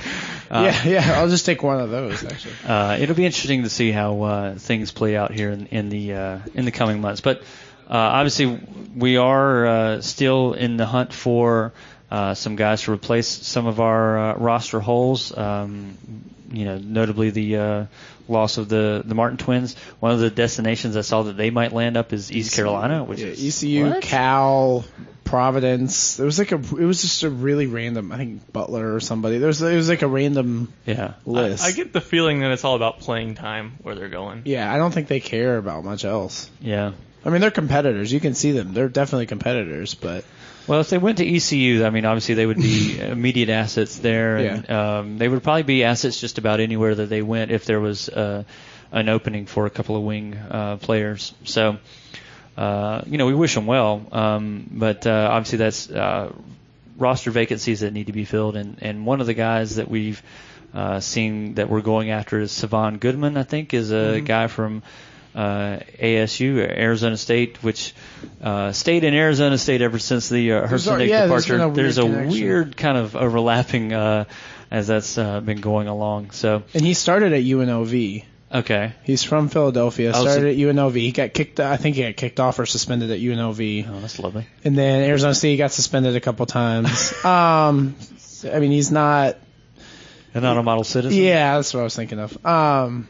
[0.51, 1.19] Uh, yeah, yeah.
[1.21, 2.55] I'll just take one of those actually.
[2.67, 6.15] uh, it'll be interesting to see how uh, things play out here in, in the
[6.15, 7.21] uh, in the coming months.
[7.21, 7.41] But
[7.89, 8.61] uh, obviously,
[8.97, 11.73] we are uh, still in the hunt for
[12.11, 15.37] uh, some guys to replace some of our uh, roster holes.
[15.37, 15.97] Um,
[16.53, 17.87] you know, notably the uh,
[18.29, 19.77] loss of the the Martin twins.
[19.99, 23.21] One of the destinations I saw that they might land up is East Carolina, which
[23.21, 24.03] Yeah, is ECU, What?
[24.03, 24.85] Cal,
[25.25, 26.17] Providence.
[26.17, 26.55] There was like a.
[26.57, 28.13] It was just a really random.
[28.13, 29.39] I think Butler or somebody.
[29.39, 29.61] There was.
[29.61, 31.15] It was like a random yeah.
[31.25, 31.65] list.
[31.65, 34.43] I get the feeling that it's all about playing time where they're going.
[34.45, 36.49] yeah, I don't think they care about much else.
[36.61, 36.93] Yeah.
[37.25, 38.13] I mean, they're competitors.
[38.13, 38.73] You can see them.
[38.73, 40.25] They're definitely competitors, but
[40.67, 44.37] Well, if they went to ECU, I mean, obviously they would be immediate assets there,
[44.37, 47.81] and um, they would probably be assets just about anywhere that they went if there
[47.81, 48.43] was uh,
[48.91, 51.35] an opening for a couple of wing uh, players.
[51.45, 51.79] So,
[52.57, 56.33] uh, you know, we wish them well, um, but uh, obviously that's uh,
[56.97, 60.21] roster vacancies that need to be filled, and, and one of the guys that we've
[60.75, 64.83] uh, seen that we're going after is Savon Goodman, I think, is a guy from
[65.37, 67.95] uh, ASU, Arizona State, which
[68.43, 71.53] uh, stayed in Arizona State ever since the uh, Herson yeah, there's departure.
[71.53, 72.30] been a weird there's a connection.
[72.30, 74.24] weird kind of overlapping uh,
[74.70, 76.30] as that's uh, been going along.
[76.30, 78.24] So, and he started at UNLV.
[78.55, 78.95] okay.
[79.05, 80.12] He's from Philadelphia.
[80.14, 80.97] Oh, Started at UNLV.
[80.97, 81.61] He got kicked.
[81.61, 83.91] I think he got kicked off or suspended at UNLV.
[83.91, 84.47] Oh, that's lovely.
[84.64, 87.12] And then Arizona State got suspended a couple times.
[87.26, 87.95] um,
[88.51, 89.37] I mean, he's not.
[90.32, 91.22] And not a model citizen?
[91.22, 92.47] Yeah, that's what I was thinking of.
[92.47, 93.09] Um,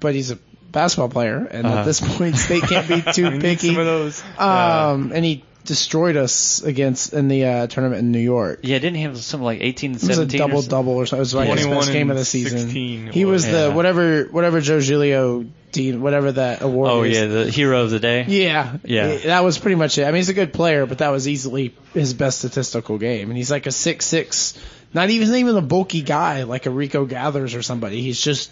[0.00, 0.38] but he's a
[0.74, 1.78] basketball player, and Uh-huh.
[1.78, 3.68] at this point, State can't be too picky.
[3.68, 4.22] some of those.
[4.38, 8.60] Um, and he destroyed us against in the uh, tournament in New York.
[8.64, 10.40] Yeah, didn't he have something like 18 and It was a 17?
[10.42, 11.20] or double double or something.
[11.20, 12.68] It was like his best game of the season.
[12.68, 13.50] He was was.
[13.50, 16.90] the whatever whatever Joe Giglio Dean whatever that award.
[16.90, 17.16] Oh, is.
[17.16, 18.26] yeah, the hero of the day.
[18.28, 19.16] Yeah, Yeah.
[19.16, 20.02] That was pretty much it.
[20.04, 23.30] I mean, he's a good player, but that was easily his best statistical game.
[23.30, 24.52] And he's like a six six,
[24.92, 28.02] not even not even a bulky guy like a Rico Gathers or somebody.
[28.02, 28.50] He's just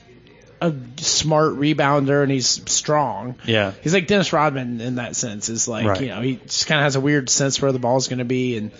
[0.63, 3.37] a smart rebounder and he's strong.
[3.45, 3.73] Yeah.
[3.83, 5.49] He's like Dennis Rodman in that sense.
[5.49, 6.01] Is like Right.
[6.01, 8.25] you know he just kind of has a weird sense where the ball's going to
[8.25, 8.71] be and.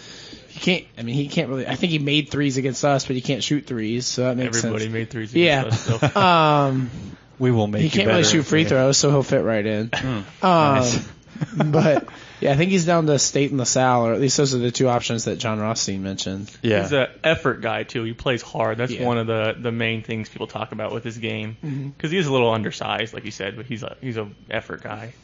[0.49, 0.85] He can't.
[0.99, 1.67] I mean, he can't really.
[1.67, 4.57] I think he made threes against us, but he can't shoot threes, so that makes
[4.61, 4.65] sense.
[4.67, 4.93] Everybody sense.
[4.93, 5.35] made threes.
[5.35, 5.61] Yeah.
[5.63, 6.21] against us, so.
[6.21, 6.91] Um,
[7.39, 8.69] We will make he you can't really shoot free Yeah.
[8.69, 9.91] throws, so he'll fit right in.
[9.95, 11.09] Um, nice.
[11.57, 12.07] but
[12.43, 14.71] yeah, I think he's down to State and LaSalle, or at least those are the
[14.71, 16.51] two options that Jon Rothstein mentioned.
[16.63, 16.83] Yeah.
[16.83, 18.03] He's an effort guy too.
[18.05, 18.79] He plays hard.
[18.79, 19.07] That's Yeah.
[19.07, 21.57] one of the the main things people talk about with his game.
[21.97, 24.83] Because he is a little undersized, like you said, but he's a he's a effort
[24.83, 25.15] guy.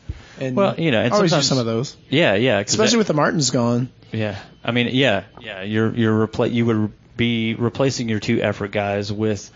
[0.40, 2.62] And Well, you know, and always do sometimes- some of those, yeah, yeah.
[2.62, 3.88] 'cause especially that- with the Martins gone.
[4.12, 5.62] Yeah, I mean, yeah, yeah.
[5.62, 9.50] You're you're repla- you would be replacing your two effort guys with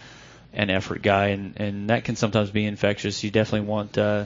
[0.52, 3.22] an effort guy, and and that can sometimes be infectious.
[3.22, 4.24] You definitely want uh,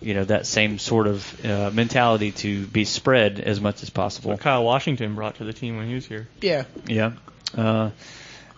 [0.00, 4.30] you know that same sort of uh, mentality to be spread as much as possible.
[4.32, 6.28] What Kyle Washington brought to the team when he was here.
[6.40, 7.12] Yeah, Yeah,
[7.56, 7.90] uh,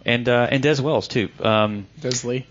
[0.05, 1.29] and uh, and Dez Wells too.
[1.41, 2.47] Um, Des Lee.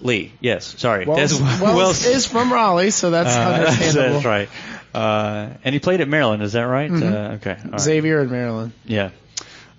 [0.00, 4.12] Lee, yes, sorry, Wells, Dez Wells is from Raleigh, so that's Uh, understandable.
[4.20, 4.48] that's right.
[4.94, 6.90] Uh, and he played at Maryland, is that right?
[6.90, 7.02] Mhm.
[7.02, 7.56] Uh, okay.
[7.64, 7.80] all right.
[7.80, 8.72] Xavier in Maryland.
[8.84, 9.10] Yeah.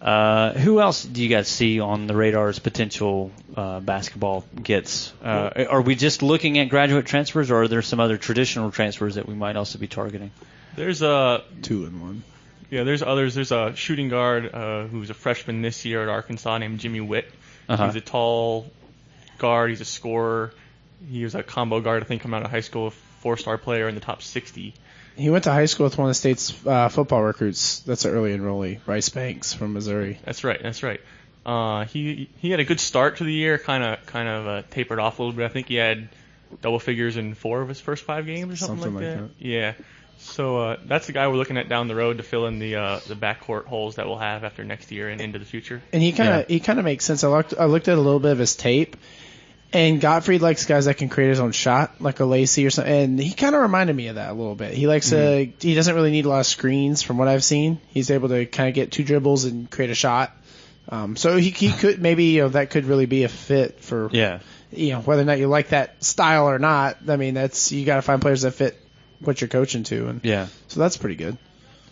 [0.01, 5.11] Uh, who else do you guys see on the radar as potential uh, basketball gets?
[5.21, 9.15] Uh, are we just looking at graduate transfers, or are there some other traditional transfers
[9.15, 10.31] that we might also be targeting?
[10.75, 12.23] There's a Two and one.
[12.69, 12.83] yeah.
[12.83, 13.35] There's others.
[13.35, 17.29] There's a shooting guard uh, who's a freshman this year at Arkansas named Jimmy Whitt.
[17.67, 17.87] Uh-huh.
[17.87, 18.71] He's a tall
[19.37, 19.71] guard.
[19.71, 20.53] He's a scorer.
[21.09, 22.03] He was a combo guard.
[22.03, 24.73] I think coming out of high school, a four-star player in the top 60.
[25.19, 27.79] He went to high school with one of the state's uh, football recruits.
[27.79, 30.17] That's an early enrollee, Bryce Banks from Missouri.
[30.23, 30.61] That's right.
[30.61, 31.01] That's right.
[31.45, 33.57] Uh, he he had a good start to the year.
[33.57, 35.45] Kind of kind of uh, tapered off a little bit.
[35.45, 36.09] I think he had
[36.61, 39.45] double figures in four of his first five games or something, Something like, like that.
[39.45, 39.73] Yeah.
[40.19, 42.75] So uh, that's the guy we're looking at down the road to fill in the
[42.75, 45.81] uh, the backcourt holes that we'll have after next year and into the future.
[45.93, 47.23] And he kind of he kind of makes sense.
[47.23, 48.97] I looked I looked at a little bit of his tape,
[49.71, 52.91] and Gottfried likes guys that can create his own shot, like a Lacey or something.
[52.93, 54.73] And he kind of reminded me of that a little bit.
[54.73, 55.51] He likes Mm-hmm.
[55.59, 57.79] to he doesn't really need a lot of screens from what I've seen.
[57.89, 60.31] He's able to kind of get two dribbles and create a shot.
[60.91, 64.09] Um, so he he could maybe you know that could really be a fit for
[64.11, 64.39] Yeah.
[64.71, 66.97] you know whether or not you like that style or not.
[67.07, 68.75] I mean that's you got to find players that fit
[69.19, 70.47] what you're coaching to, and Yeah.
[70.67, 71.37] so that's pretty good.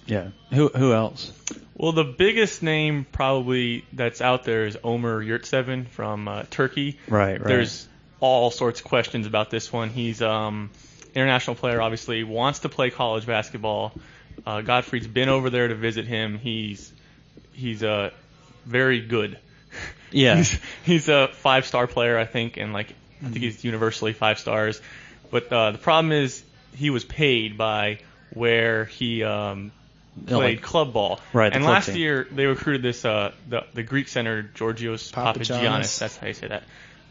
[0.07, 0.29] Yeah.
[0.51, 1.31] Who who else?
[1.77, 6.97] Well, the biggest name probably that's out there is Omer Yurtseven from uh, Turkey.
[7.07, 7.47] Right, right.
[7.47, 7.87] There's
[8.19, 9.89] all sorts of questions about this one.
[9.89, 10.71] He's um
[11.13, 13.93] international player, obviously wants to play college basketball.
[14.45, 16.39] Uh, Gottfried's been over there to visit him.
[16.39, 16.91] He's
[17.53, 18.09] he's uh
[18.65, 19.37] very good.
[20.11, 20.35] Yeah.
[20.37, 24.39] he's, he's a five star player, I think, and like I think he's universally five
[24.39, 24.81] stars.
[25.29, 26.43] But uh, the problem is
[26.75, 27.99] he was paid by
[28.33, 29.71] where he um,
[30.25, 31.19] played like- club ball.
[31.33, 31.97] Right, And last team.
[31.97, 35.47] year they recruited this uh, the the Greek center Georgios Papagiannis.
[35.61, 35.99] Papagiannis.
[35.99, 36.63] That's how you say that.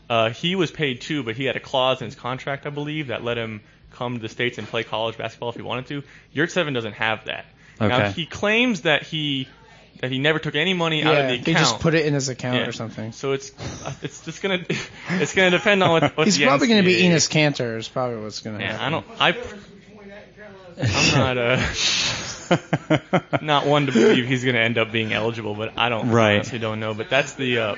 [0.08, 3.08] Uh, he was paid too, but he had a clause in his contract, I believe,
[3.08, 3.60] that let him
[3.92, 6.02] come to the states and play college basketball if he wanted to.
[6.34, 7.44] Yurtseven doesn't have that.
[7.80, 7.88] Okay.
[7.88, 9.48] Now he claims that he
[10.00, 11.58] that he never took any money out of the the he account.
[11.58, 12.66] just put it in his account Yeah.
[12.68, 13.12] or something.
[13.12, 13.50] So it's
[13.84, 14.64] uh, it's just gonna
[15.10, 17.88] it's gonna depend on what, what He's probably going to be NCAA Enes Kanter is
[17.88, 19.04] probably what's going to Yeah, happen.
[19.18, 19.46] I don't.
[19.48, 19.56] I.
[20.78, 21.56] I'm not uh
[23.42, 26.36] not one to believe he's going to end up being eligible, but I don't Right.
[26.36, 26.94] honestly don't know.
[26.94, 27.76] But that's the uh,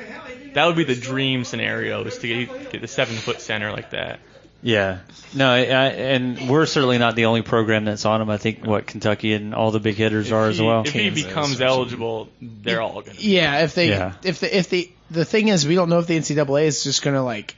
[0.55, 3.91] that would be the dream scenario is to get, get the seven foot center like
[3.91, 4.21] that.
[4.61, 4.99] Yeah.
[5.35, 8.29] No, I, I, and we're certainly not the only program that's on him.
[8.29, 10.81] I think what Kentucky and all the big hitters are If as well.
[10.83, 13.23] If he becomes eligible, they're all going to.
[13.25, 14.15] Yeah, if they Yeah.
[14.25, 17.03] if the if the the thing is we don't know if the NCAA is just
[17.03, 17.55] going to like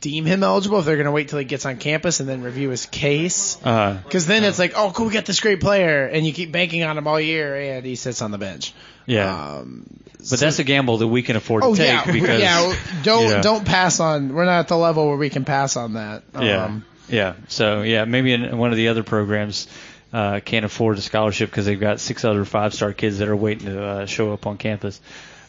[0.00, 2.42] deem him eligible if they're going to wait till he gets on campus and then
[2.42, 3.58] review his case.
[3.64, 6.52] Uh, Because then it's like, oh, cool, we got this great player, and you keep
[6.52, 8.74] banking on him all year, and he sits on the bench.
[9.06, 9.56] yeah.
[9.58, 9.86] Um,
[10.30, 12.74] but that's a gamble that we can afford to oh take yeah, because yeah.
[13.04, 13.42] Don't you know.
[13.42, 14.34] don't pass on.
[14.34, 16.24] We're not at the level where we can pass on that.
[16.34, 16.64] Yeah.
[16.64, 17.34] Um, yeah.
[17.46, 19.68] So yeah, maybe in one of the other programs
[20.12, 23.66] uh, can't afford a scholarship because they've got six other five-star kids that are waiting
[23.66, 25.00] to uh, show up on campus.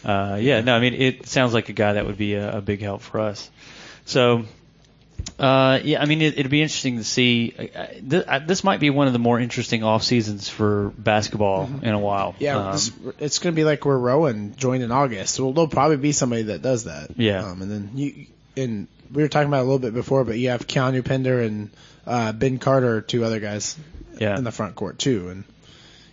[0.06, 0.62] Uh, yeah.
[0.62, 3.02] No, I mean it sounds like a guy that would be a, a big help
[3.02, 3.50] for us.
[4.10, 4.46] So.
[5.38, 7.54] Uh, yeah, I mean, it, it'd be interesting to see.
[7.58, 11.70] Uh, th- uh, this might be one of the more interesting off seasons for basketball
[11.82, 12.36] in a while.
[12.40, 15.36] Yeah, Um, this, it's going to be like where Rowan joined in August.
[15.36, 17.12] So there'll probably be somebody that does that.
[17.18, 17.46] Yeah.
[17.46, 18.26] Um, and then you
[18.58, 21.42] and we were talking about it a little bit before, but you have Keanu Pinder
[21.42, 21.70] and
[22.08, 23.78] uh, Ben Carter, two other guys
[24.20, 24.38] Yeah.
[24.38, 25.30] in the front court too.
[25.30, 25.44] And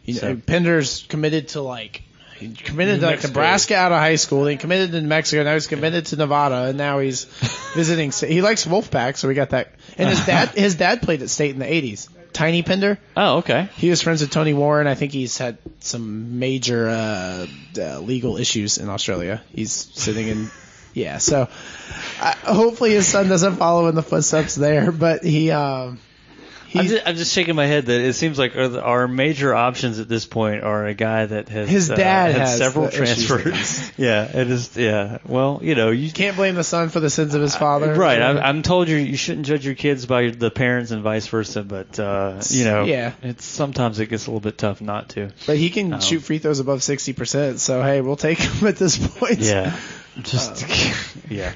[0.04, 2.02] you know, So- Pinder's committed to like
[2.38, 4.44] he committed to like Nebraska out of high school.
[4.44, 5.42] Then he committed to New Mexico.
[5.42, 7.24] Now he's committed to Nevada, and now he's
[7.74, 8.12] visiting.
[8.12, 9.72] He likes Wolfpack, so we got that.
[9.98, 12.08] And his dad, his dad played at State in the '80s.
[12.32, 12.98] Tiny Pinder.
[13.16, 13.70] oh, okay.
[13.76, 14.86] He was friends with Tony Warren.
[14.86, 17.46] I think he's had some major uh,
[17.78, 19.42] uh, legal issues in Australia.
[19.54, 20.50] He's sitting in,
[20.92, 21.16] yeah.
[21.16, 21.48] So
[22.20, 24.92] uh, hopefully his son doesn't follow in the footsteps there.
[24.92, 25.98] But he, um,
[26.78, 29.98] I'm just, I'm just shaking my head that it seems like our, our major options
[29.98, 33.02] at this point are a guy that has His uh, dad had has several the
[33.02, 33.92] issues with transfers.
[33.98, 34.76] yeah, it is.
[34.76, 37.94] Yeah, well, you know, you can't blame the son for the sins of his father.
[37.94, 38.20] right.
[38.20, 41.62] I'm, I'm told you you shouldn't judge your kids by the parents and vice versa,
[41.62, 43.12] but uh, you know, Yeah.
[43.22, 45.30] it's sometimes it gets a little bit tough not to.
[45.46, 47.60] but he can Um, shoot free throws above sixty percent.
[47.60, 49.38] So hey, we'll take him at this point.
[49.38, 49.76] Yeah,
[50.22, 50.64] just
[51.30, 51.52] yeah.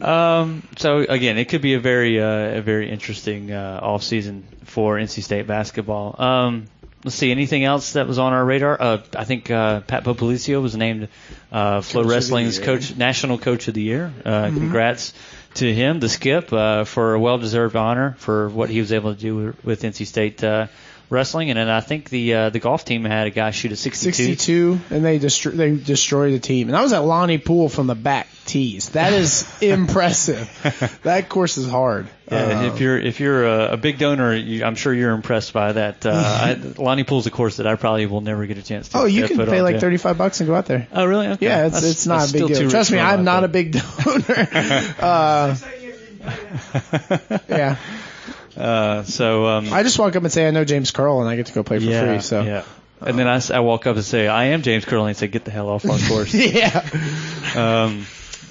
[0.00, 4.46] Um, so again, it could be a very uh, a very interesting uh, off season
[4.64, 6.20] for NC State basketball.
[6.20, 6.66] Um,
[7.04, 8.80] let's see, anything else that was on our radar?
[8.80, 11.08] Uh, I think uh, Pat Popolizio was named
[11.52, 14.12] uh, Flow Coach Wrestling's coach, national coach of the year.
[14.24, 14.56] Uh, Mhm.
[14.56, 15.12] Congrats
[15.54, 19.20] to him, the skip, uh, for a well-deserved honor for what he was able to
[19.20, 20.68] do with, with NC State uh,
[21.10, 21.50] wrestling.
[21.50, 24.12] And then I think the uh, the golf team had a guy shoot a 62.
[24.12, 26.68] 62, and they destro- they destroyed the team.
[26.68, 28.90] And I was at Lonnie Poole from the back tees.
[28.90, 30.98] That is impressive.
[31.02, 32.08] That course is hard.
[32.30, 35.52] Yeah, Um, if you're if you're a, a big donor, you, I'm sure you're impressed
[35.52, 36.06] by that.
[36.06, 38.98] Uh, I, Lonnie Poole's a course that I probably will never get a chance to.
[38.98, 39.80] oh, you to can put pay on like to.
[39.80, 40.86] 35 bucks and go out there.
[40.92, 41.26] Oh, really?
[41.26, 41.46] Okay.
[41.46, 42.70] Yeah, it's That's- it's not a big deal.
[42.70, 44.48] Trust me, I'm my not a big donor.
[45.00, 45.56] uh,
[47.48, 47.76] yeah,
[48.56, 51.36] Uh, so um, I just walk up and say I know James Curl, and I
[51.36, 52.20] get to go play for yeah, free.
[52.20, 52.64] So yeah.
[53.02, 55.50] And then I walk up and say, I am James Curl and say, get the
[55.50, 56.34] hell off our course.
[56.34, 56.86] yeah.
[57.56, 58.06] um,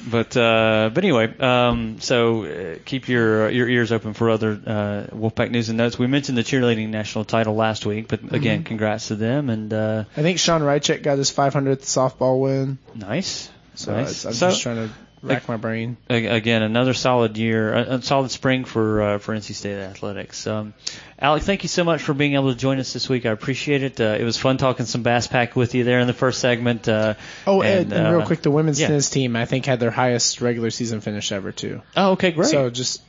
[0.10, 5.16] but uh, but anyway, um, so uh, keep your your ears open for other uh,
[5.16, 6.00] Wolfpack news and notes.
[6.00, 8.66] We mentioned the cheerleading national title last week, but again, Mhm.
[8.66, 12.78] congrats to them and uh, I think Shawn Rychcik got his 500th softball win.
[12.96, 13.50] nice.
[13.76, 14.26] So nice.
[14.26, 14.94] I'm So- just trying to.
[15.22, 15.98] Rack my brain.
[16.10, 20.48] Again, another solid year, a, solid spring for uh, for NC State athletics.
[20.48, 20.74] Um,
[21.20, 23.26] Alec, thank you so much for being able to join us this week.
[23.26, 24.00] I appreciate it.
[24.00, 26.88] Uh, it was fun talking some BassPack with you there in the first segment.
[26.88, 27.16] Uh,
[27.46, 28.88] oh, and, and, and real uh, quick, the women's yeah.
[28.88, 31.82] tennis team I think had their highest regular season finish ever too.
[31.98, 32.50] Oh, okay, great.
[32.50, 33.02] So just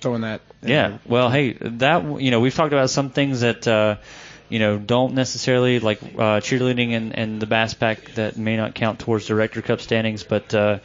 [0.00, 0.40] throwing that.
[0.62, 0.88] Yeah.
[0.88, 1.00] There.
[1.06, 3.66] Well, hey, that you know we've talked about some things that.
[3.66, 3.96] Uh,
[4.48, 9.00] you know, don't necessarily like uh, cheerleading and, and the BassPack that may not count
[9.00, 10.78] towards Director Cup standings, but uh,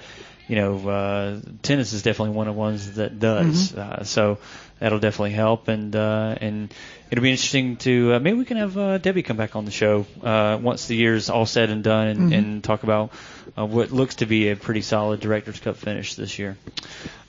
[0.51, 3.71] you know, uh, tennis is definitely one of the ones that does.
[3.71, 4.01] Mm-hmm.
[4.01, 4.37] Uh, so
[4.81, 6.73] that'll definitely help, and uh, and
[7.09, 9.71] it'll be interesting to uh, maybe we can have uh, Debbie come back on the
[9.71, 12.33] show uh, once the year's all said and done, and, Mm-hmm.
[12.33, 13.13] and talk about
[13.57, 16.57] uh, what looks to be a pretty solid Directors Cup finish this year.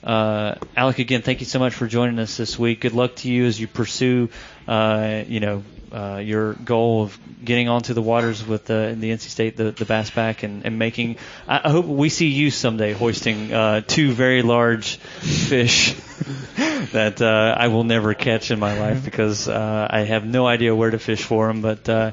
[0.03, 2.81] Uh, Alec, again, thank you so much for joining us this week.
[2.81, 4.29] Good luck to you as you pursue,
[4.67, 9.11] uh, you know, uh, your goal of getting onto the waters with uh, in the
[9.11, 11.17] NC State the, the BassPack and, and making.
[11.47, 15.93] I, I hope we see you someday hoisting uh, two very large fish
[16.93, 20.75] that uh, I will never catch in my life because uh, I have no idea
[20.75, 21.61] where to fish for them.
[21.61, 22.11] But uh,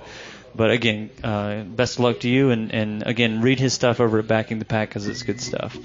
[0.54, 4.18] but again, uh, best of luck to you and and again read his stuff over
[4.18, 5.76] at Backing the Pack because it's good stuff.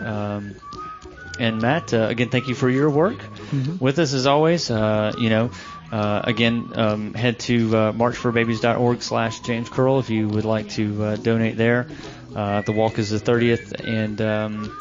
[0.00, 0.56] Um,
[1.38, 3.18] and Matt, uh, again, thank you for your work
[3.80, 4.70] with us as always.
[4.70, 5.50] Uh, you know,
[5.90, 11.04] uh, again, um, head to uh, marchforbabies.org slash James Curl if you would like to
[11.04, 11.86] uh, donate there.
[12.34, 14.78] Uh, the walk is the 30th, and um,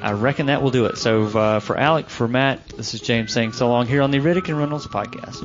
[0.00, 0.96] I reckon that will do it.
[0.96, 4.20] So uh, for Alec, for Matt, this is James saying so long here on the
[4.20, 5.44] Riddick and Reynolds podcast.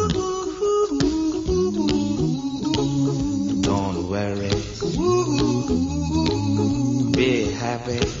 [7.85, 8.20] Be